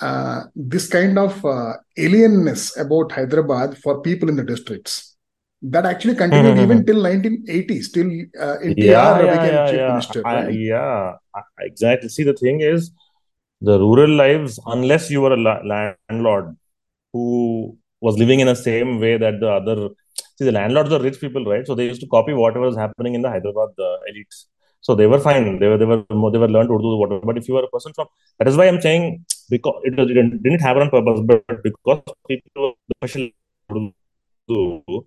[0.00, 5.16] uh, this kind of uh, alienness about Hyderabad for people in the districts
[5.62, 6.62] that actually continued Mhm.
[6.64, 8.08] even till 1980s till
[8.40, 9.92] uh, NTR Yeah, yeah, became yeah, chief yeah.
[9.92, 10.24] minister.
[10.24, 10.48] I- right?
[10.48, 11.12] yeah,
[11.60, 12.08] exactly.
[12.08, 12.90] See, the thing is,
[13.60, 16.56] the rural lives, unless you were a la- landlord
[17.12, 19.90] who was living in the same way that the other,
[20.38, 21.66] see, the landlords are rich people, right?
[21.66, 24.46] So they used to copy whatever was happening in the Hyderabad uh, elites.
[24.81, 25.59] So they were fine.
[25.59, 27.25] They were, they were, they were learned Urdu, whatever.
[27.25, 28.07] But if you are a person from,
[28.39, 32.73] that is why I'm saying, because it didn't, didn't happen on purpose, but because people
[33.01, 33.29] were special
[33.71, 35.05] Urdu,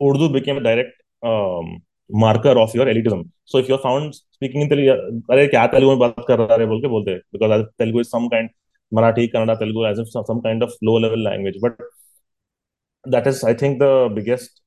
[0.00, 1.78] Urdu became a direct um,
[2.08, 3.28] marker of your elitism.
[3.44, 4.94] So if you're found speaking in Telugu,
[5.30, 8.10] अरे क्या तेलुगु में बात कर रहा है बोल के बोलते हैं because Telugu is
[8.10, 8.50] some kind
[8.92, 11.56] Marathi, Kannada, Telugu as if some, some kind of low level language.
[11.60, 11.76] But
[13.04, 14.62] that is, I think, the biggest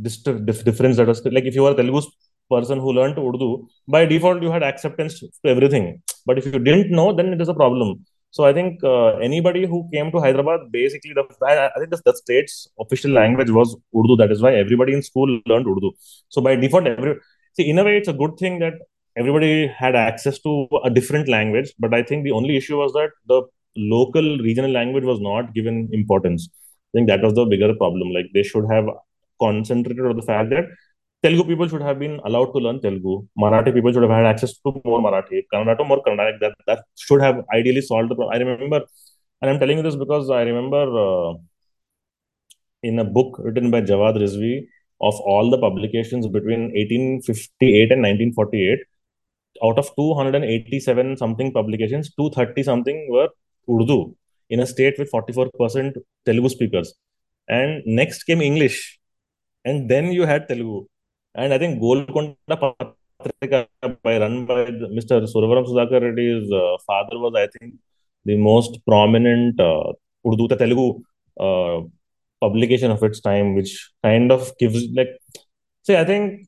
[0.00, 2.02] dist- dif- difference that was like if you were a Telugu
[2.49, 6.01] person who learned Urdu, by default you had acceptance to everything.
[6.25, 8.05] But if you didn't know, then it is a problem.
[8.31, 12.01] So I think uh, anybody who came to Hyderabad, basically the I, I think the,
[12.05, 14.17] the state's official language was Urdu.
[14.17, 15.91] That is why everybody in school learned Urdu.
[16.29, 17.15] So by default, every
[17.53, 18.73] see in a way it's a good thing that
[19.17, 21.73] everybody had access to a different language.
[21.79, 23.41] But I think the only issue was that the
[23.77, 26.49] local regional language was not given importance.
[26.51, 28.11] I think that was the bigger problem.
[28.11, 28.85] Like they should have
[29.41, 30.65] concentrated on the fact that
[31.27, 33.13] Telugu people should have been allowed to learn Telugu.
[33.43, 35.39] Marathi people should have had access to more Marathi.
[35.51, 36.33] Kannada to more Kannada.
[36.43, 38.35] That that should have ideally solved the problem.
[38.35, 38.81] I remember,
[39.41, 41.29] and I'm telling you this because I remember uh,
[42.89, 44.55] in a book written by Jawad Rizvi
[45.09, 48.79] of all the publications between 1858 and 1948,
[49.63, 53.29] out of 287 something publications, 230 something were
[53.69, 54.15] Urdu
[54.49, 56.93] in a state with 44% Telugu speakers.
[57.47, 58.99] And next came English.
[59.65, 60.85] And then you had Telugu.
[61.37, 62.55] And I think Golconda
[63.19, 63.67] Patrika
[64.03, 64.65] by run by
[64.97, 65.15] Mr.
[65.33, 67.75] Suravaram Sudhakar Reddy's uh, father was, I think,
[68.25, 69.93] the most prominent uh,
[70.27, 70.87] Urdu Telugu
[71.39, 71.81] uh,
[72.41, 75.09] publication of its time, which kind of gives like,
[75.83, 76.47] see, I think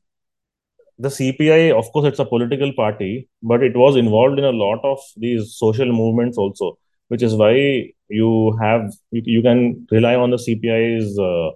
[0.97, 4.83] the CPI, of course, it's a political party, but it was involved in a lot
[4.83, 6.77] of these social movements also,
[7.09, 7.53] which is why
[8.09, 11.51] you have you, you can rely on the CPI's uh,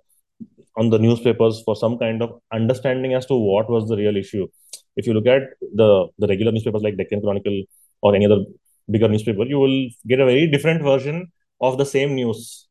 [0.77, 4.47] on the newspapers for some kind of understanding as to what was the real issue.
[4.95, 5.43] If you look at
[5.81, 7.63] the the regular newspapers like Deccan Chronicle
[8.01, 8.41] or any other
[8.89, 12.67] bigger newspaper, you will get a very different version of the same news,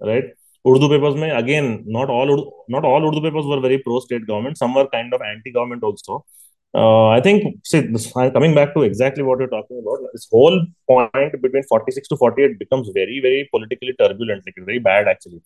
[0.00, 0.24] right?
[0.66, 4.26] Urdu papers may again not all Urdu, not all Urdu papers were very pro state
[4.26, 4.58] government.
[4.58, 6.24] Some were kind of anti government also.
[6.74, 10.66] Uh, I think see this, coming back to exactly what you're talking about, this whole
[10.88, 15.40] point between 46 to 48 becomes very very politically turbulent, like very bad actually.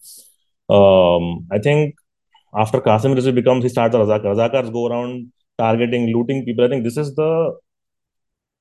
[0.69, 1.97] Um, I think
[2.55, 4.35] after Qasim Rizvi becomes he starts Razakar.
[4.35, 6.65] Razakars go around targeting, looting people.
[6.65, 7.57] I think this is the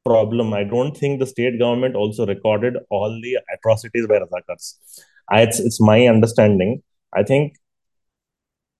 [0.05, 0.53] problem.
[0.53, 4.75] I don't think the state government also recorded all the atrocities by Razakars.
[5.29, 6.81] I, it's it's my understanding.
[7.13, 7.55] I think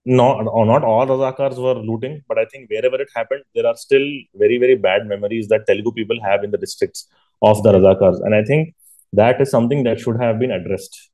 [0.04, 4.06] not not all Razakars were looting, but I think wherever it happened, there are still
[4.34, 7.06] very very bad memories that Telugu people have in the districts
[7.42, 8.74] of the Razakars, and I think
[9.12, 11.10] that is something that should have been addressed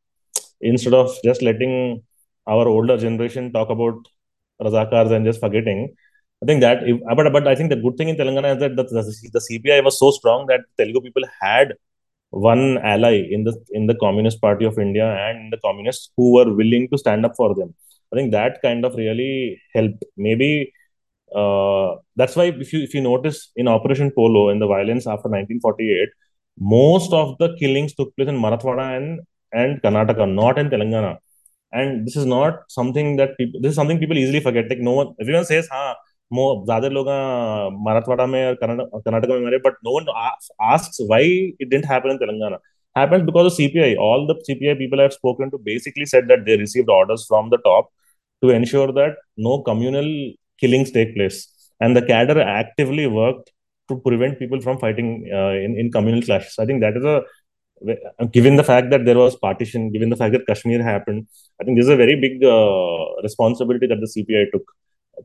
[0.60, 2.02] instead of just letting
[2.46, 3.96] our older generation talk about
[4.60, 5.94] Razakars and just forgetting.
[6.42, 8.76] I think that, if, but but I think the good thing in Telangana is that
[8.76, 11.74] the, the, the CPI was so strong that Telugu people had
[12.30, 16.52] one ally in the in the Communist Party of India and the communists who were
[16.52, 17.74] willing to stand up for them.
[18.12, 20.04] I think that kind of really helped.
[20.16, 20.72] Maybe
[21.34, 25.28] uh, that's why if you if you notice in Operation Polo in the violence after
[25.28, 26.08] 1948,
[26.58, 29.20] most of the killings took place in Marathwada and
[29.53, 31.17] and Karnataka, not in Telangana.
[31.71, 33.59] And this is not something that people.
[33.61, 34.69] This is something people easily forget.
[34.69, 35.95] Like no one, everyone says, "हाँ,
[36.31, 37.07] more ज्यादा लोग
[37.87, 40.07] मराठवाड़ा में और कर्नाटका में मरे," but no one
[40.71, 41.21] asks why
[41.59, 42.59] it didn't happen in Telangana.
[42.95, 43.95] Happens because of CPI.
[43.97, 47.49] All the CPI people I have spoken to basically said that they received orders from
[47.49, 47.91] the top
[48.43, 50.09] to ensure that no communal
[50.59, 51.47] killings take place,
[51.79, 53.51] and the cadre actively worked
[53.89, 56.55] to prevent people from fighting uh, in, in communal clashes.
[56.59, 57.21] I think that is a
[58.32, 61.26] given the fact that there was partition, given the fact that Kashmir happened,
[61.60, 64.64] I think this is a very big uh, responsibility that the CPI took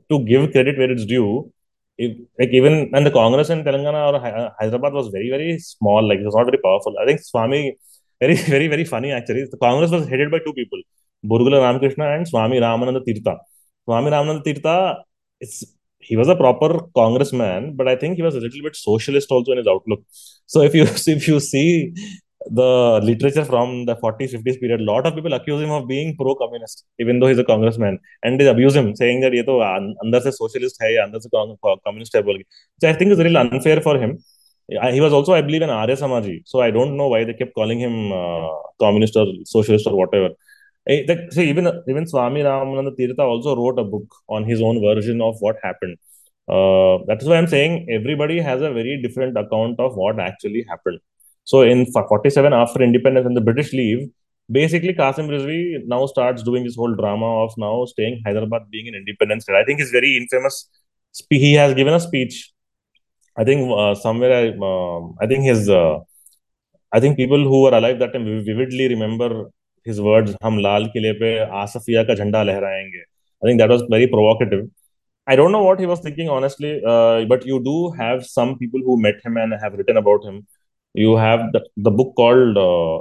[0.09, 1.51] to give credit where it's due.
[1.97, 6.19] If, like even and the Congress in Telangana or Hyderabad was very very small, like
[6.19, 6.95] it was not very powerful.
[7.01, 7.77] I think Swami
[8.21, 9.45] very very very funny actually.
[9.51, 10.81] The Congress was headed by two people,
[11.25, 13.37] Burgula Ramakrishna and Swami Ramananda Tirtha.
[13.85, 15.03] Swami Ramananda Tirtha,
[15.39, 15.65] it's
[15.99, 19.51] he was a proper congressman, but I think he was a little bit socialist also
[19.51, 20.01] in his outlook.
[20.45, 20.83] So if you
[21.17, 21.93] if you see
[22.50, 26.14] the literature from the 40s 50s period, a lot of people accuse him of being
[26.16, 29.58] pro-communist, even though he's a congressman, and they abuse him, saying that ये तो
[30.04, 32.44] अंदर से socialist है या अंदर से communist है बोल के.
[32.80, 34.18] So I think it's really unfair for him.
[34.68, 37.54] He was also, I believe, an Arya Samaji, so I don't know why they kept
[37.54, 38.48] calling him uh,
[38.80, 40.30] communist or socialist or whatever.
[40.86, 45.20] Like, see, even even Swami Ramananda Tirtha also wrote a book on his own version
[45.22, 45.96] of what happened.
[46.48, 51.00] Uh, that's why I'm saying everybody has a very different account of what actually happened.
[51.49, 54.01] So in 47, after independence and the British leave,
[54.57, 58.93] basically Qasim Rizvi now starts doing this whole drama of now staying Hyderabad being an
[58.93, 59.55] independent state.
[59.55, 60.69] I think he's very infamous.
[61.31, 62.51] He has given a speech.
[63.35, 65.97] I think uh, somewhere I, uh, I think his, uh,
[66.91, 69.49] I think people who were alive that time vividly remember
[69.83, 70.35] his words.
[70.43, 71.31] Hum Lal liye pe
[71.63, 73.01] Asafia ka jhanda lehrayenge.
[73.41, 74.69] I think that was very provocative.
[75.25, 78.81] I don't know what he was thinking honestly, uh, but you do have some people
[78.85, 80.45] who met him and have written about him
[81.03, 82.97] you have the, the book called uh,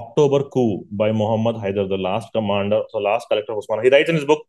[0.00, 3.84] October Coup by Muhammad Haider, the last commander, the last collector of Osman.
[3.84, 4.42] He writes in his book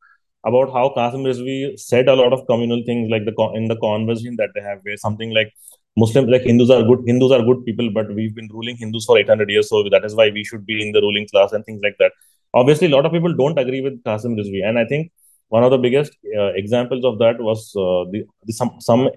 [0.45, 4.35] about how Qasim Rizvi said a lot of communal things, like the in the conversation
[4.37, 5.51] that they have, where something like
[5.97, 9.17] Muslims, like Hindus are good, Hindus are good people, but we've been ruling Hindus for
[9.17, 11.81] 800 years, so that is why we should be in the ruling class and things
[11.83, 12.11] like that.
[12.53, 15.11] Obviously, a lot of people don't agree with Qasim Rizvi, and I think
[15.49, 19.09] one of the biggest uh, examples of that was uh, the, the, some some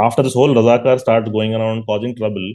[0.00, 2.46] after this whole Razakar starts going around causing trouble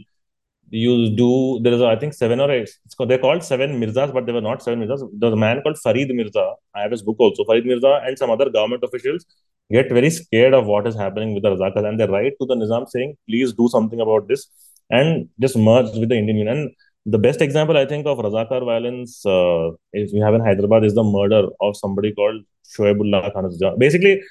[0.71, 2.69] you do there is I think seven or eight
[3.07, 5.07] they're called seven Mirzas but they were not seven Mirzas.
[5.13, 6.53] There's a man called Farid Mirza.
[6.73, 7.43] I have his book also.
[7.43, 9.25] Farid Mirza and some other government officials
[9.69, 12.55] get very scared of what is happening with the Razakars and they write to the
[12.55, 14.47] Nizam saying please do something about this
[14.89, 16.57] and just merge with the Indian Union.
[16.57, 16.71] And
[17.05, 20.95] the best example I think of Razakar violence uh, if we have in Hyderabad is
[20.95, 22.43] the murder of somebody called
[22.77, 23.77] Shoaibullah Khan.
[23.77, 24.21] Basically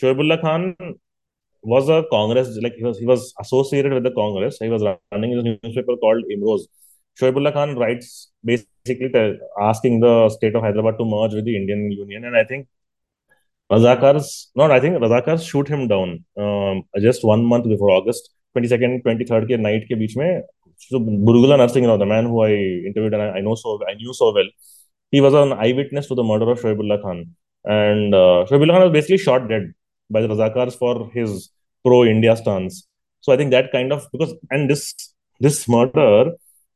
[0.00, 0.76] Shoaibullah Khan
[1.66, 4.58] was a Congress, like he was, he was associated with the Congress.
[4.60, 6.62] He was running his newspaper called Imroz.
[7.18, 9.10] Shoaibullah Khan writes basically
[9.60, 12.24] asking the state of Hyderabad to merge with the Indian Union.
[12.24, 12.68] And I think
[13.72, 19.02] Razakars, no, I think Razakars shoot him down um, just one month before August 22nd,
[19.02, 20.42] 23rd ke night ke beech mein.
[20.78, 23.94] So Burgula Narsingh, know, the man who I interviewed and I, I know so, I
[23.94, 24.48] knew so well,
[25.10, 27.34] he was an eyewitness to the murder of Shoaibullah Khan.
[27.64, 29.72] And uh, Shoaibullah Khan was basically shot dead
[30.10, 31.50] by the Razakars for his
[31.86, 32.86] pro India stance.
[33.20, 34.84] So I think that kind of because and this
[35.46, 36.32] this murder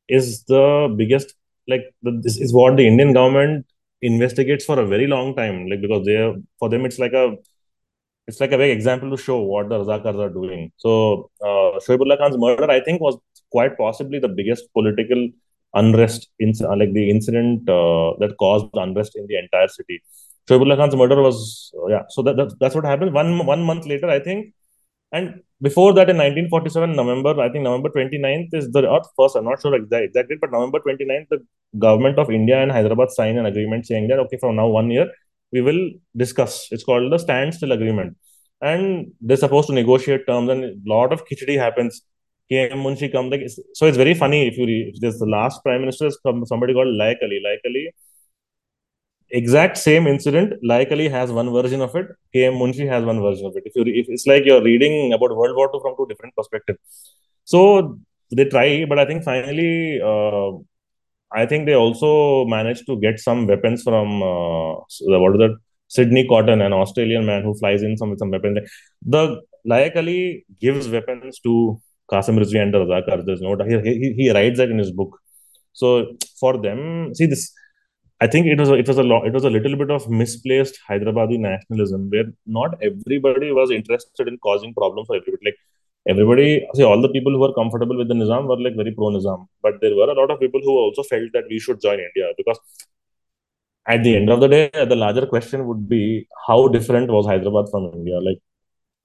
[0.09, 0.65] is the
[1.01, 1.35] biggest
[1.73, 3.67] like the, this is what the Indian government
[4.03, 5.67] investigates for a very long time.
[5.71, 6.19] Like because they
[6.59, 7.37] for them it's like a
[8.27, 10.73] it's like a big example to show what the Razakars are doing.
[10.77, 13.17] So uh, Shoaibullah Khan's murder, I think, was
[13.51, 15.29] quite possibly the biggest political
[15.75, 20.03] unrest in uh, like the incident uh, that caused unrest in the entire city.
[20.49, 22.03] Shoaibullah Khan's murder was uh, yeah.
[22.09, 23.13] So that, that, that's what happened.
[23.13, 24.55] One one month later, I think
[25.13, 28.83] and before that, in 1947, November, I think November 29th is the
[29.17, 31.39] first, I'm not sure exactly, but November 29th, the
[31.79, 35.09] government of India and Hyderabad signed an agreement saying that, okay, from now one year,
[35.53, 36.69] we will discuss.
[36.71, 38.17] It's called the standstill agreement.
[38.63, 42.03] And they're supposed to negotiate terms, and a lot of khichdi happens.
[42.51, 43.43] KM Munshi comes, like,
[43.75, 46.73] so it's very funny if you read, if there's the last prime minister is somebody
[46.73, 47.41] called Laik Ali.
[47.47, 47.93] Laik Ali
[49.31, 52.07] exact same incident, Laik Ali has one version of it.
[52.35, 53.63] KM Munshi has one version of it.
[53.67, 56.79] If you, if it's like you're reading about World War II from two different perspectives.
[57.45, 57.99] So
[58.31, 60.53] they try, but I think finally, uh,
[61.33, 64.75] I think they also managed to get some weapons from uh,
[65.23, 65.57] what is that?
[65.89, 68.59] Sidney Cotton, an Australian man who flies in some with some weapons.
[69.03, 73.25] The Laik Ali gives weapons to Qasim Rizvi and Razakar.
[73.27, 75.19] There's no he, he, he writes that in his book.
[75.73, 77.53] So for them, see this
[78.21, 80.09] I think it was a, it was a lo- it was a little bit of
[80.11, 85.47] misplaced Hyderabadi nationalism where not everybody was interested in causing problems for everybody.
[85.47, 85.59] Like
[86.09, 89.09] everybody, see, all the people who were comfortable with the Nizam were like very pro
[89.11, 91.99] Nizam, but there were a lot of people who also felt that we should join
[91.99, 92.61] India because
[93.87, 97.71] at the end of the day, the larger question would be how different was Hyderabad
[97.71, 98.21] from India?
[98.21, 98.39] Like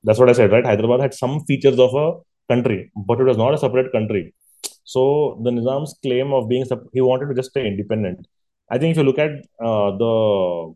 [0.04, 0.66] that's what I said, right?
[0.66, 2.08] Hyderabad had some features of a
[2.54, 4.34] country, but it was not a separate country.
[4.84, 8.28] So the Nizam's claim of being he wanted to just stay independent.
[8.70, 10.74] I think if you look at uh, the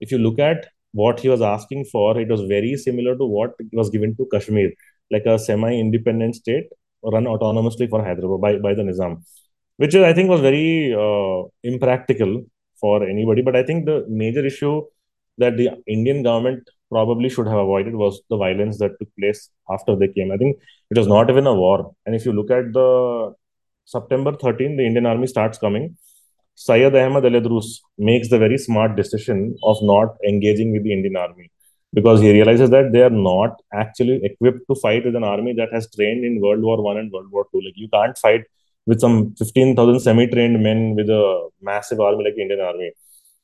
[0.00, 3.52] if you look at what he was asking for, it was very similar to what
[3.72, 4.70] was given to Kashmir,
[5.10, 6.64] like a semi-independent state
[7.02, 9.22] run autonomously for Hyderabad by, by the Nizam,
[9.76, 12.44] which I think was very uh, impractical
[12.80, 13.42] for anybody.
[13.42, 14.82] But I think the major issue
[15.38, 19.96] that the Indian government probably should have avoided was the violence that took place after
[19.96, 20.32] they came.
[20.32, 20.56] I think
[20.90, 21.94] it was not even a war.
[22.04, 23.34] And if you look at the
[23.84, 25.96] September 13, the Indian army starts coming.
[26.64, 27.68] Syed Ahmad El Edroos
[28.10, 29.38] makes the very smart decision
[29.70, 31.46] of not engaging with the Indian army
[31.98, 35.72] because he realizes that they are not actually equipped to fight with an army that
[35.76, 37.62] has trained in World War One and World War Two.
[37.64, 38.44] Like you can't fight
[38.86, 42.92] with some 15,000 semi-trained men with a massive army like the Indian army.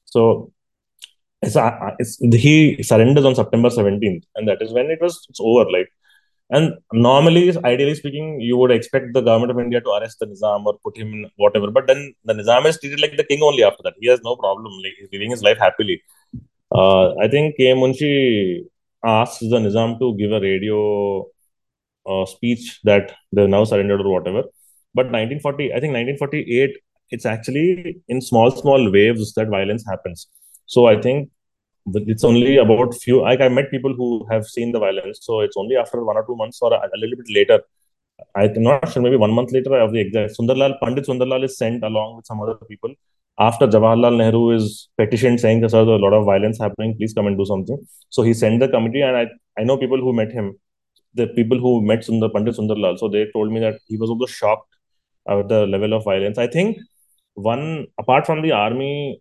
[0.04, 0.52] So
[1.42, 5.40] it's, uh, it's he surrenders on September 17th, and that is when it was it's
[5.40, 5.70] over.
[5.70, 5.90] Like,
[6.50, 10.64] and normally, ideally speaking, you would expect the government of India to arrest the Nizam
[10.64, 11.70] or put him in whatever.
[11.70, 13.94] But then the Nizam is treated like the king only after that.
[14.00, 14.72] He has no problem.
[14.82, 16.02] Like he's living his life happily.
[16.72, 17.72] Uh, I think K.
[17.72, 18.64] Munshi
[19.04, 21.26] asked the Nizam to give a radio
[22.08, 24.44] uh, speech that they're now surrendered or whatever.
[24.94, 26.76] But 1940, I think 1948,
[27.10, 30.28] it's actually in small, small waves that violence happens.
[30.66, 31.30] So I think
[31.94, 33.22] it's only about few.
[33.22, 35.20] Like I met people who have seen the violence.
[35.22, 37.60] So it's only after one or two months or a, a little bit later.
[38.34, 40.38] I'm not sure, maybe one month later I of the exact.
[40.38, 42.94] Sundarlal Pandit Sundarlal is sent along with some other people
[43.38, 47.26] after Jawaharlal Nehru is petitioned saying that there's a lot of violence happening, please come
[47.26, 47.78] and do something.
[48.08, 49.26] So he sent the committee, and I,
[49.58, 50.58] I know people who met him,
[51.14, 52.98] the people who met Sundar Pandit Sundarlal.
[52.98, 54.74] So they told me that he was also shocked
[55.28, 56.38] at the level of violence.
[56.38, 56.78] I think
[57.34, 59.20] one apart from the army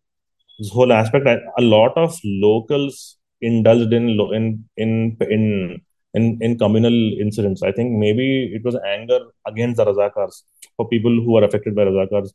[0.59, 4.05] this whole aspect a lot of locals indulged in
[4.37, 5.81] in in in
[6.13, 7.61] in, in communal incidents.
[7.61, 10.43] I think maybe it was anger against the razakars
[10.77, 12.29] for people who were affected by razakars.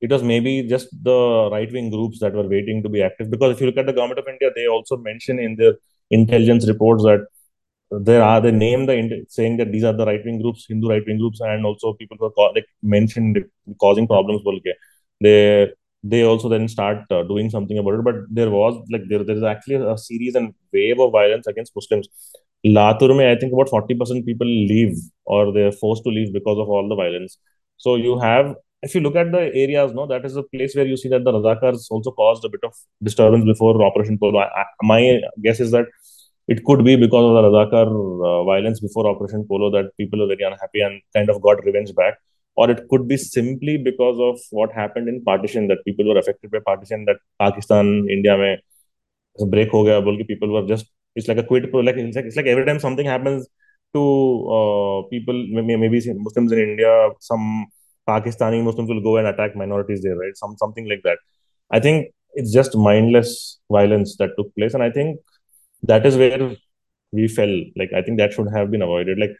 [0.00, 3.30] It was maybe just the right wing groups that were waiting to be active.
[3.30, 5.74] Because if you look at the government of india they also mention in their
[6.10, 7.26] intelligence reports that
[7.90, 11.06] there are they name the saying that these are the right wing groups hindu right
[11.06, 13.44] wing groups and also people who are like mentioned
[13.84, 14.42] causing problems
[15.20, 15.70] they
[16.12, 18.04] they also then start uh, doing something about it.
[18.08, 21.74] But there was like there there is actually a series and wave of violence against
[21.80, 22.08] Muslims.
[22.76, 26.58] Latur mein, I think about forty percent people leave or they're forced to leave because
[26.58, 27.38] of all the violence.
[27.84, 30.86] So you have, if you look at the areas, no, that is a place where
[30.86, 34.38] you see that the Razakars also caused a bit of disturbance before Operation Polo.
[34.38, 35.86] I, I, my guess is that
[36.48, 37.86] it could be because of the Razakar
[38.30, 41.94] uh, violence before Operation Polo that people are very unhappy and kind of got revenge
[41.94, 42.14] back
[42.56, 46.50] or it could be simply because of what happened in partition that people were affected
[46.50, 48.58] by partition that Pakistan, India may
[49.46, 52.36] break ho gaya, people were just it's like a quid pro like it's like it's
[52.36, 53.46] like every time something happens
[53.94, 54.02] to
[54.56, 57.66] uh, people maybe, maybe Muslims in India, some
[58.08, 60.36] Pakistani Muslims will go and attack minorities there, right?
[60.36, 61.18] Some something like that.
[61.70, 65.20] I think it's just mindless violence that took place, and I think
[65.82, 66.56] that is where
[67.12, 67.54] we fell.
[67.76, 69.18] Like I think that should have been avoided.
[69.18, 69.30] Like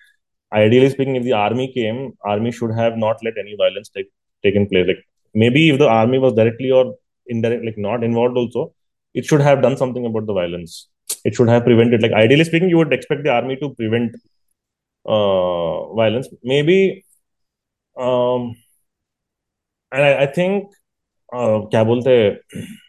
[0.52, 4.10] ideally speaking, if the army came, army should have not let any violence take
[4.42, 4.86] taken place.
[4.86, 6.94] Like maybe if the army was directly or
[7.26, 8.72] indirectly like not involved also,
[9.14, 10.88] it should have done something about the violence.
[11.24, 12.02] It should have prevented.
[12.02, 14.14] Like ideally speaking, you would expect the army to prevent
[15.06, 16.28] uh, violence.
[16.42, 17.04] Maybe,
[17.96, 18.56] um,
[19.92, 20.72] and I, I think,
[21.32, 21.60] uh,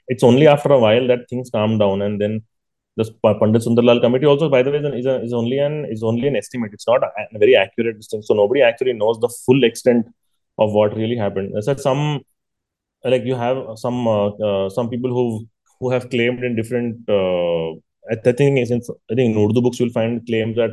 [0.07, 2.43] it's only after a while that things calm down, and then
[2.97, 6.27] the Pandit Sundarlal committee also, by the way, is, a, is only an is only
[6.27, 6.71] an estimate.
[6.73, 8.23] It's not a, a very accurate thing.
[8.23, 10.07] So nobody actually knows the full extent
[10.57, 11.53] of what really happened.
[11.63, 12.21] Said some
[13.03, 15.47] like you have some uh, uh, some people who
[15.79, 17.07] who have claimed in different.
[17.07, 17.73] Uh,
[18.09, 20.71] I, think since I think in Urdu books you'll find claims that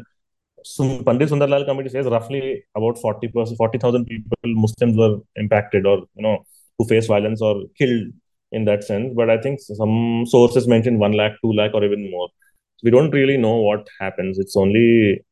[0.65, 5.99] some Pandit Sundarlal committee says roughly about 40 percent, 40,000 people Muslims were impacted or
[6.15, 6.45] you know
[6.79, 8.13] who faced violence or killed
[8.55, 9.13] in that sense.
[9.15, 12.29] But I think some sources mention one lakh, two lakh, or even more.
[12.77, 14.39] So we don't really know what happens.
[14.39, 15.25] It's only,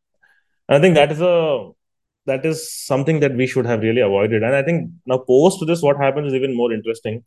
[0.69, 1.71] I think that is a
[2.27, 4.43] that is something that we should have really avoided.
[4.43, 7.25] And I think now post this, what happens is even more interesting.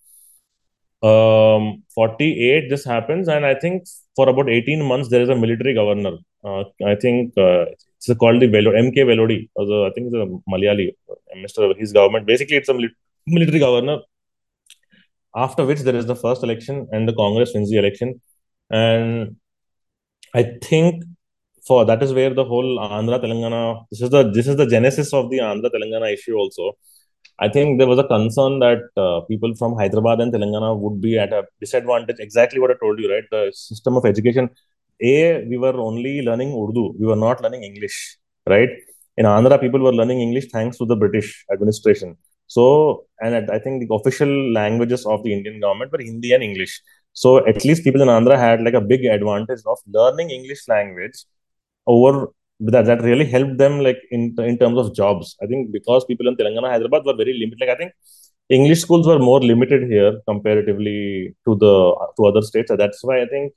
[1.03, 3.83] Um, 48 this happens, and I think
[4.15, 6.17] for about 18 months there is a military governor.
[6.43, 7.65] Uh, I think uh,
[7.97, 9.49] it's called the Velo- MK Vellodi.
[9.59, 10.95] I think it's a Malayali,
[11.37, 11.77] Mr.
[11.77, 12.25] His government.
[12.25, 12.79] Basically, it's a
[13.27, 13.99] military governor
[15.35, 18.21] after which there is the first election and the Congress wins the election.
[18.69, 19.35] And
[20.33, 21.03] I think
[21.67, 25.13] for that is where the whole Andhra Telangana this is the this is the genesis
[25.13, 26.73] of the Andhra Telangana issue also.
[27.39, 31.17] I think there was a concern that uh, people from Hyderabad and Telangana would be
[31.19, 32.17] at a disadvantage.
[32.19, 33.25] Exactly what I told you, right?
[33.29, 34.49] The system of education.
[35.01, 36.93] A, we were only learning Urdu.
[36.97, 38.17] We were not learning English,
[38.47, 38.69] right?
[39.17, 42.15] In Andhra, people were learning English thanks to the British administration.
[42.47, 46.81] So, and I think the official languages of the Indian government were Hindi and English.
[47.13, 51.25] So, at least people in Andhra had like a big advantage of learning English language
[51.87, 52.29] over
[52.59, 55.35] that that really helped them like in in terms of jobs.
[55.41, 57.59] I think because people in Telangana, Hyderabad were very limited.
[57.59, 57.91] Like I think
[58.49, 61.73] English schools were more limited here comparatively to the
[62.17, 62.69] to other states.
[62.69, 63.53] So that's why I think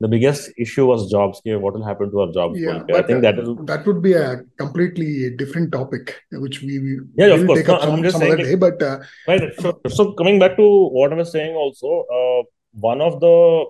[0.00, 1.38] the biggest issue was jobs.
[1.38, 2.60] Okay, what will happen to our jobs?
[2.60, 7.00] Yeah, I think that is that would be a completely different topic, which we, we
[7.16, 7.60] Yeah, of will course.
[7.60, 8.54] take up No, some, I'm just some other saying, day.
[8.56, 9.52] But uh, right.
[9.58, 12.42] So, so coming back to what I was saying, also uh,
[12.72, 13.66] one of the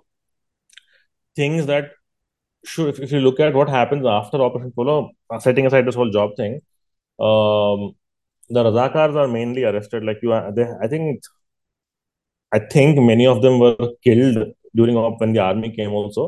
[1.37, 1.93] things that
[2.64, 5.95] should, if, if you look at what happens after Operation Polo, uh, setting aside this
[5.95, 6.55] whole job thing,
[7.20, 7.95] um,
[8.49, 10.03] the Razakars are mainly arrested.
[10.03, 11.22] Like you, are, they, I think,
[12.53, 15.93] I think many of them were killed during op- when the army came.
[16.01, 16.24] Also,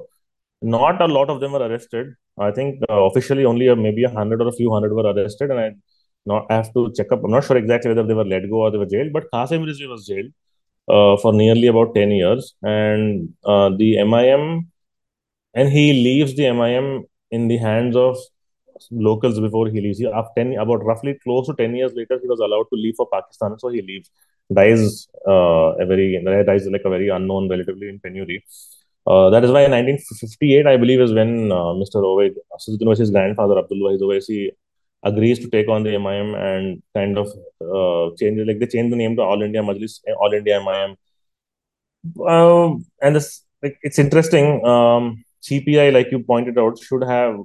[0.62, 2.14] not a lot of them were arrested.
[2.38, 5.61] I think uh, officially only maybe a hundred or a few hundred were arrested, and
[5.61, 5.70] I
[6.26, 7.24] not I have to check up.
[7.24, 9.12] I'm not sure exactly whether they were let go or they were jailed.
[9.12, 10.32] But Qasim Rizvi was jailed
[10.88, 14.68] uh, for nearly about ten years, and uh, the MIM
[15.55, 18.16] and he leaves the MIM in the hands of
[18.90, 19.99] locals before he leaves.
[19.99, 22.94] He, after 10, about roughly close to 10 years later, he was allowed to leave
[22.96, 23.59] for Pakistan.
[23.59, 24.11] So he leaves,
[24.53, 28.44] dies uh, a very, dies like a very unknown, relatively in penury.
[29.07, 31.96] Uh, that is why in 1958, I believe, is when uh, Mr.
[31.96, 34.51] Owaisi, Asaduddin Owaisi's grandfather, Abdul Wahid Owaisi,
[35.03, 37.28] agrees to take on the MIM and kind of
[37.61, 40.96] uh, change, like they change the name to All India Majlis, All India MIM.
[42.26, 44.64] Um, and this, like, it's interesting.
[44.66, 47.36] Um, CPI, like you pointed out, should have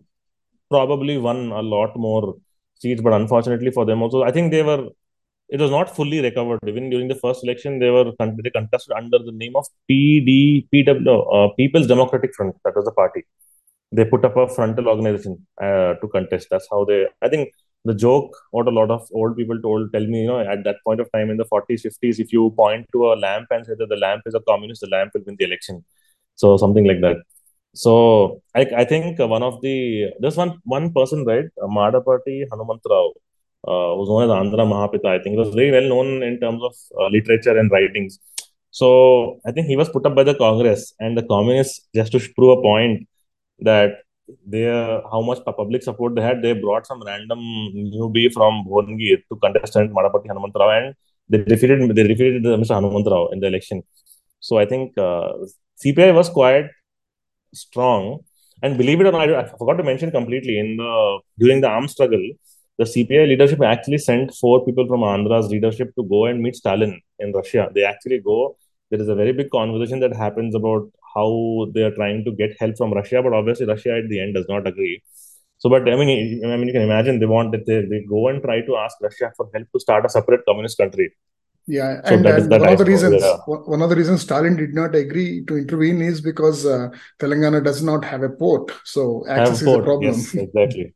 [0.69, 2.35] probably won a lot more
[2.75, 4.89] seats, but unfortunately for them also, I think they were.
[5.55, 6.59] It was not fully recovered.
[6.67, 11.17] Even during the first election, they were they contested under the name of PD, PW,
[11.35, 12.55] uh, People's Democratic Front.
[12.65, 13.21] That was the party.
[13.91, 16.47] They put up a frontal organization uh, to contest.
[16.49, 17.05] That's how they.
[17.21, 17.51] I think
[17.85, 20.77] the joke what a lot of old people told tell me, you know, at that
[20.85, 23.73] point of time in the 40s, 50s, if you point to a lamp and say
[23.77, 25.85] that the lamp is a communist, the lamp will win the election.
[26.35, 27.17] So something like that.
[27.75, 33.13] So I, I think one of the there's one one person right Madapati Hanumantrao
[33.71, 36.61] uh, who's known as Andhra Mahapita I think he was very well known in terms
[36.69, 38.19] of uh, literature and writings
[38.71, 42.19] so I think he was put up by the Congress and the communists just to
[42.35, 43.07] prove a point
[43.59, 43.91] that
[44.47, 44.65] they
[45.11, 47.39] how much public support they had they brought some random
[47.95, 50.95] newbie from Bhongir to contest and Madapati Hanumantrao and
[51.29, 52.75] they defeated they defeated Mr.
[52.79, 53.83] Hanumantrao in the election
[54.47, 55.31] so I think uh,
[55.83, 56.67] CPI was quite
[57.53, 58.19] strong.
[58.61, 61.89] And believe it or not, I forgot to mention completely in the during the armed
[61.89, 62.23] struggle,
[62.77, 66.99] the CPI leadership actually sent four people from Andhra's leadership to go and meet Stalin
[67.19, 67.69] in Russia.
[67.73, 68.57] They actually go.
[68.89, 72.55] There is a very big conversation that happens about how they are trying to get
[72.59, 75.01] help from Russia, but obviously Russia at the end does not agree.
[75.59, 78.27] So, but I mean, I mean, you can imagine they want that they, they go
[78.27, 81.13] and try to ask Russia for help to start a separate communist country.
[81.65, 84.57] Yeah, So and, that is and one of the reasons one of the reasons Stalin
[84.57, 86.89] did not agree to intervene is because uh,
[87.21, 90.13] Telangana does not have a port, so access is a problem.
[90.13, 90.93] Yes, exactly.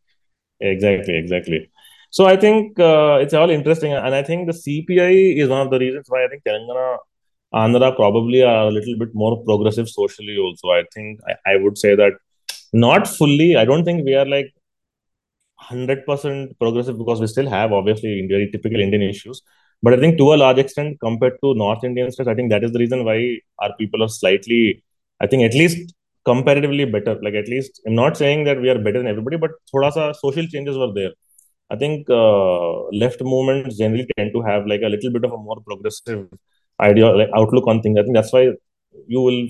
[0.60, 1.70] Exactly, exactly.
[2.10, 5.10] So I think uh, it's all interesting, and I think the CPI
[5.42, 6.98] is one of the reasons why I think Telangana,
[7.54, 10.38] Andhra probably are a little bit more progressive socially.
[10.38, 12.14] Also, I think I, I would say that
[12.74, 13.56] not fully.
[13.58, 14.54] I don't think we are like
[15.56, 19.42] hundred percent progressive because we still have obviously very typical Indian issues.
[19.82, 22.64] But I think to a large extent, compared to North Indian states, I think that
[22.64, 24.84] is the reason why our people are slightly,
[25.20, 25.94] I think at least
[26.30, 27.16] comparatively better.
[27.26, 30.04] Like at least I'm not saying that we are better than everybody, but thoda sa
[30.26, 31.14] social changes were there.
[31.70, 32.74] I think uh,
[33.04, 36.22] left movements generally tend to have like a little bit of a more progressive
[36.90, 38.00] idea, like outlook on things.
[38.00, 38.44] I think that's why
[39.16, 39.42] you will,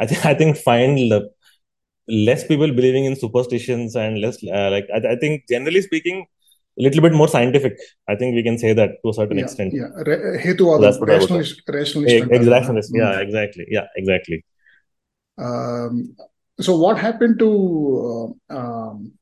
[0.00, 1.28] I think, I think find le-
[2.28, 6.26] less people believing in superstitions and less uh, like I, I think generally speaking,
[6.78, 7.78] a little bit more scientific.
[8.08, 9.72] I think we can say that to a certain yeah, extent.
[9.74, 13.20] Yeah, Re- uh, hetuvadan, rationalist, rationalist, rationalist, yeah, hmm.
[13.20, 13.66] exactly.
[13.68, 14.44] Yeah, exactly.
[15.38, 16.16] Um,
[16.60, 19.12] so what happened to uh, um,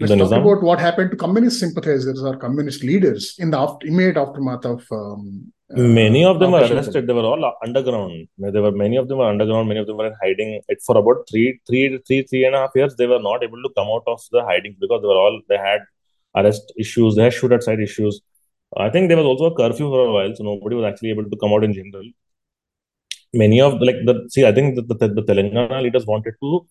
[0.00, 0.40] let's The talk Nizam.
[0.40, 4.84] about what happened to communist sympathizers or communist leaders in the after, immediate aftermath of
[4.90, 7.06] um, Many uh, of them were arrested.
[7.06, 8.28] They were all underground.
[8.38, 9.68] There were many of them were underground.
[9.68, 10.60] Many of them were in hiding.
[10.68, 12.94] It for about three, three, three, three and a half years.
[12.96, 15.56] They were not able to come out of the hiding because they were all they
[15.56, 15.80] had
[16.36, 17.16] arrest issues.
[17.16, 18.20] They had shoot outside issues.
[18.76, 21.24] I think there was also a curfew for a while, so nobody was actually able
[21.24, 22.04] to come out in general.
[23.42, 26.66] Many of like the see, I think the, the, the Telangana leaders wanted to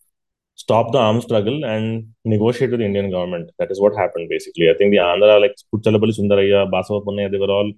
[0.56, 3.50] stop the armed struggle and negotiate with the Indian government.
[3.60, 4.70] That is what happened basically.
[4.70, 7.72] I think the Andhra, like Puchalapalli Sundarayya, Basava they were all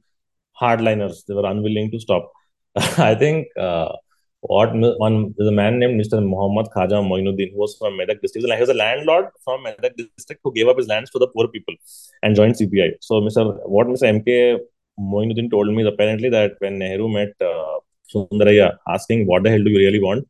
[0.62, 1.26] hardliners.
[1.28, 2.32] They were unwilling to stop.
[3.10, 3.94] I think uh,
[4.42, 6.18] what one there's a man named Mr.
[6.34, 8.46] Muhammad Khaja Moinuddin who was from Medak district.
[8.46, 11.48] He was a landlord from Medak district who gave up his lands to the poor
[11.48, 11.76] people
[12.22, 12.96] and joined CPI.
[13.02, 13.58] So Mr.
[13.66, 14.08] What Mr.
[14.18, 14.60] MK
[15.00, 17.80] Moinuddin told me is apparently that when Nehru met uh,
[18.14, 20.28] Sundarayya asking what the hell do you really want,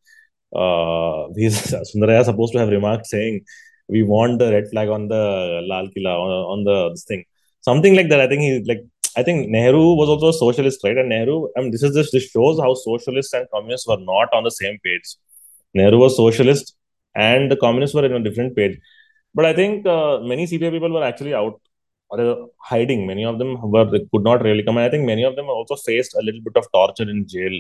[0.56, 1.28] uh,
[1.92, 3.42] Sundarayya is supposed to have remarked saying,
[3.88, 5.24] "We want the red flag on the
[5.70, 7.26] Lal Killa on, on the this thing."
[7.62, 8.22] Something like that.
[8.22, 8.84] I think he like.
[9.18, 10.98] I think Nehru was also a socialist, right?
[10.98, 14.28] And Nehru, I mean, this is this, this shows how socialists and communists were not
[14.34, 15.16] on the same page.
[15.74, 16.76] Nehru was socialist,
[17.16, 18.78] and the communists were in a different page.
[19.34, 21.62] But I think uh, many CPI people were actually out
[22.58, 23.06] hiding.
[23.08, 24.78] Many of them were could not really come.
[24.78, 27.60] And I think many of them also faced a little bit of torture in jail.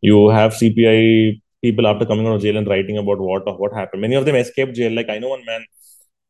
[0.00, 4.02] You have CPI people after coming out of jail and writing about what what happened.
[4.02, 4.92] Many of them escaped jail.
[4.92, 5.62] Like I know one man,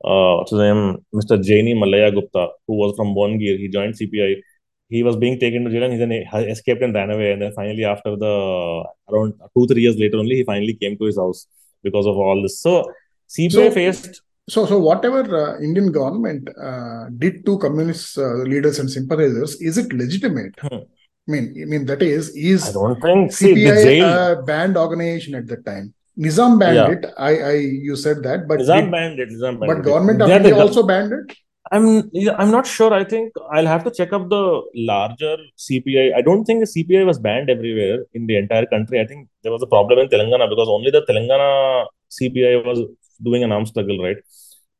[0.04, 0.82] uh, what's his name,
[1.14, 1.38] Mr.
[1.48, 3.58] Jaini Mallaiah Gupta, who was from Bhongir.
[3.58, 4.42] He joined CPI.
[4.88, 6.12] He was being taken to jail and he then
[6.48, 7.32] escaped and ran away.
[7.32, 11.04] And then finally, after the around two three years later, only he finally came to
[11.04, 11.46] his house
[11.82, 12.60] because of all this.
[12.60, 12.84] So
[13.28, 14.22] CPI so, faced.
[14.48, 19.76] So, so whatever uh, Indian government uh, did to communist uh, leaders and sympathizers, is
[19.76, 20.54] it legitimate?
[20.60, 20.86] Hmm.
[21.28, 25.34] I mean, I mean that is is I don't think CPI see, a banned organization
[25.34, 25.92] at that time.
[26.16, 26.90] Nizam banned yeah.
[26.90, 27.06] it.
[27.18, 29.30] I, I you said that, but Nizam banned it.
[29.30, 31.36] Nizam banned but government of India also banned it.
[31.72, 32.08] I'm
[32.38, 32.94] I'm not sure.
[32.94, 36.14] I think I'll have to check up the larger CPI.
[36.14, 39.00] I don't think the CPI was banned everywhere in the entire country.
[39.00, 42.84] I think there was a problem in Telangana because only the Telangana CPI was
[43.22, 44.16] doing an armed struggle, right?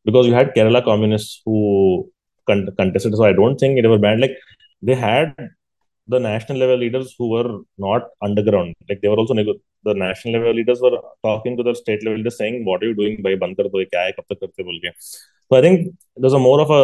[0.05, 2.11] Because you had Kerala communists who
[2.47, 3.15] contested.
[3.15, 4.21] So I don't think it was banned.
[4.21, 4.37] Like
[4.83, 5.35] they had
[6.09, 10.35] the national level leaders who were not underground, like they were also nego- the national
[10.35, 13.35] level leaders were talking to the state level leaders saying, "What are you doing by
[13.35, 14.93] band kar do kya hai.
[15.49, 16.83] So I think there's a more of a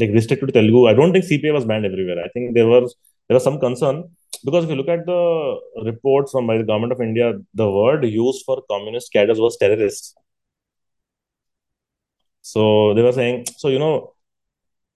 [0.00, 0.86] like restricted to Telugu.
[0.86, 2.22] I don't think CPI was banned everywhere.
[2.24, 2.94] I think there was
[3.28, 6.92] there was some concern because if you look at the reports from by the government
[6.92, 10.14] of India, the word used for communist cadres was terrorists.
[12.42, 14.12] So they were saying, so you know,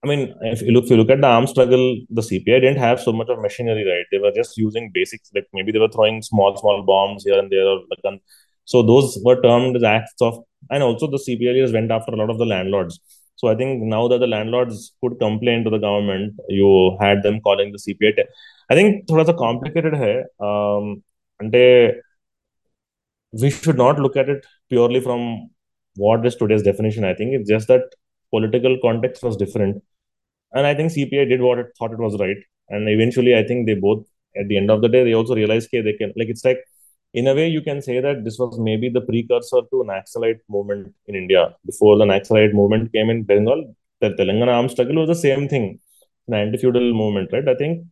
[0.03, 2.77] I mean, if you look, if you look at the armed struggle, the CPI didn't
[2.79, 4.05] have so much of machinery, right?
[4.11, 7.51] They were just using basics, like maybe they were throwing small, small bombs here and
[7.51, 8.21] there, or like,
[8.65, 12.15] so those were termed as acts of, and also the CPI leaders went after a
[12.15, 12.99] lot of the landlords.
[13.40, 17.40] So I think now that the landlords could complain to the government, you had them
[17.40, 18.24] calling the CPI.
[18.70, 20.14] I think थोड़ा सा complicated है.
[20.40, 21.02] Um,
[21.40, 21.52] and
[23.32, 25.50] we should not look at it purely from
[25.96, 27.04] what is today's definition.
[27.04, 27.82] I think it's just that
[28.30, 29.82] political context was different
[30.52, 32.36] and I think CPI did what it thought it was right.
[32.68, 34.06] And eventually, I think they both,
[34.36, 36.58] at the end of the day, they also realized okay, they can, like, it's like,
[37.13, 40.93] in a way, you can say that this was maybe the precursor to Naxalite movement
[41.07, 41.55] in India.
[41.65, 45.79] Before the Naxalite movement came in Bengal, the Telangana armed struggle was the same thing,
[46.27, 47.47] an anti-feudal movement, right?
[47.47, 47.85] I think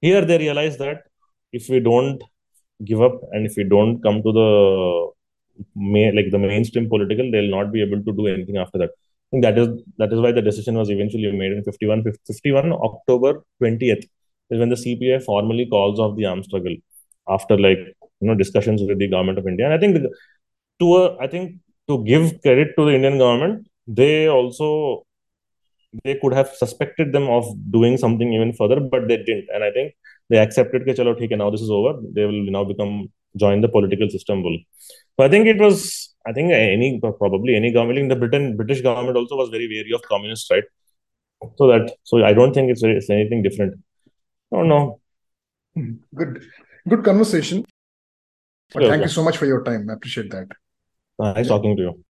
[0.00, 1.02] here they realized that
[1.52, 2.22] if we don't
[2.84, 5.10] give up and if we don't come to the
[6.16, 8.90] like the mainstream political, they'll not be able to do anything after that
[9.32, 9.68] I think that is
[9.98, 14.04] that is why the decision was eventually made in 51 51 october 20th
[14.50, 16.74] is when the cpi formally calls off the armed struggle
[17.28, 17.78] after like
[18.20, 20.10] you know discussions with the government of india and i think the,
[20.80, 23.66] to a, i think to give credit to the indian government
[24.00, 24.68] they also
[26.04, 27.44] they could have suspected them of
[27.76, 29.94] doing something even further but they didn't and i think
[30.28, 32.94] they accepted that chalo, okay, now this is over they will now become
[33.42, 34.58] join the political system will
[35.16, 38.82] so i think it was I think any probably any government in the Britain British
[38.82, 40.64] government also was very wary of communists, right?
[41.56, 43.80] So that so I don't think it's, it's anything different.
[44.52, 45.00] Oh no.
[45.74, 46.44] Hmm, good,
[46.88, 47.64] good conversation.
[48.72, 49.88] But thank you so much for your time.
[49.90, 50.48] I appreciate that.
[51.18, 51.48] Nice yeah.
[51.48, 52.04] talking to you.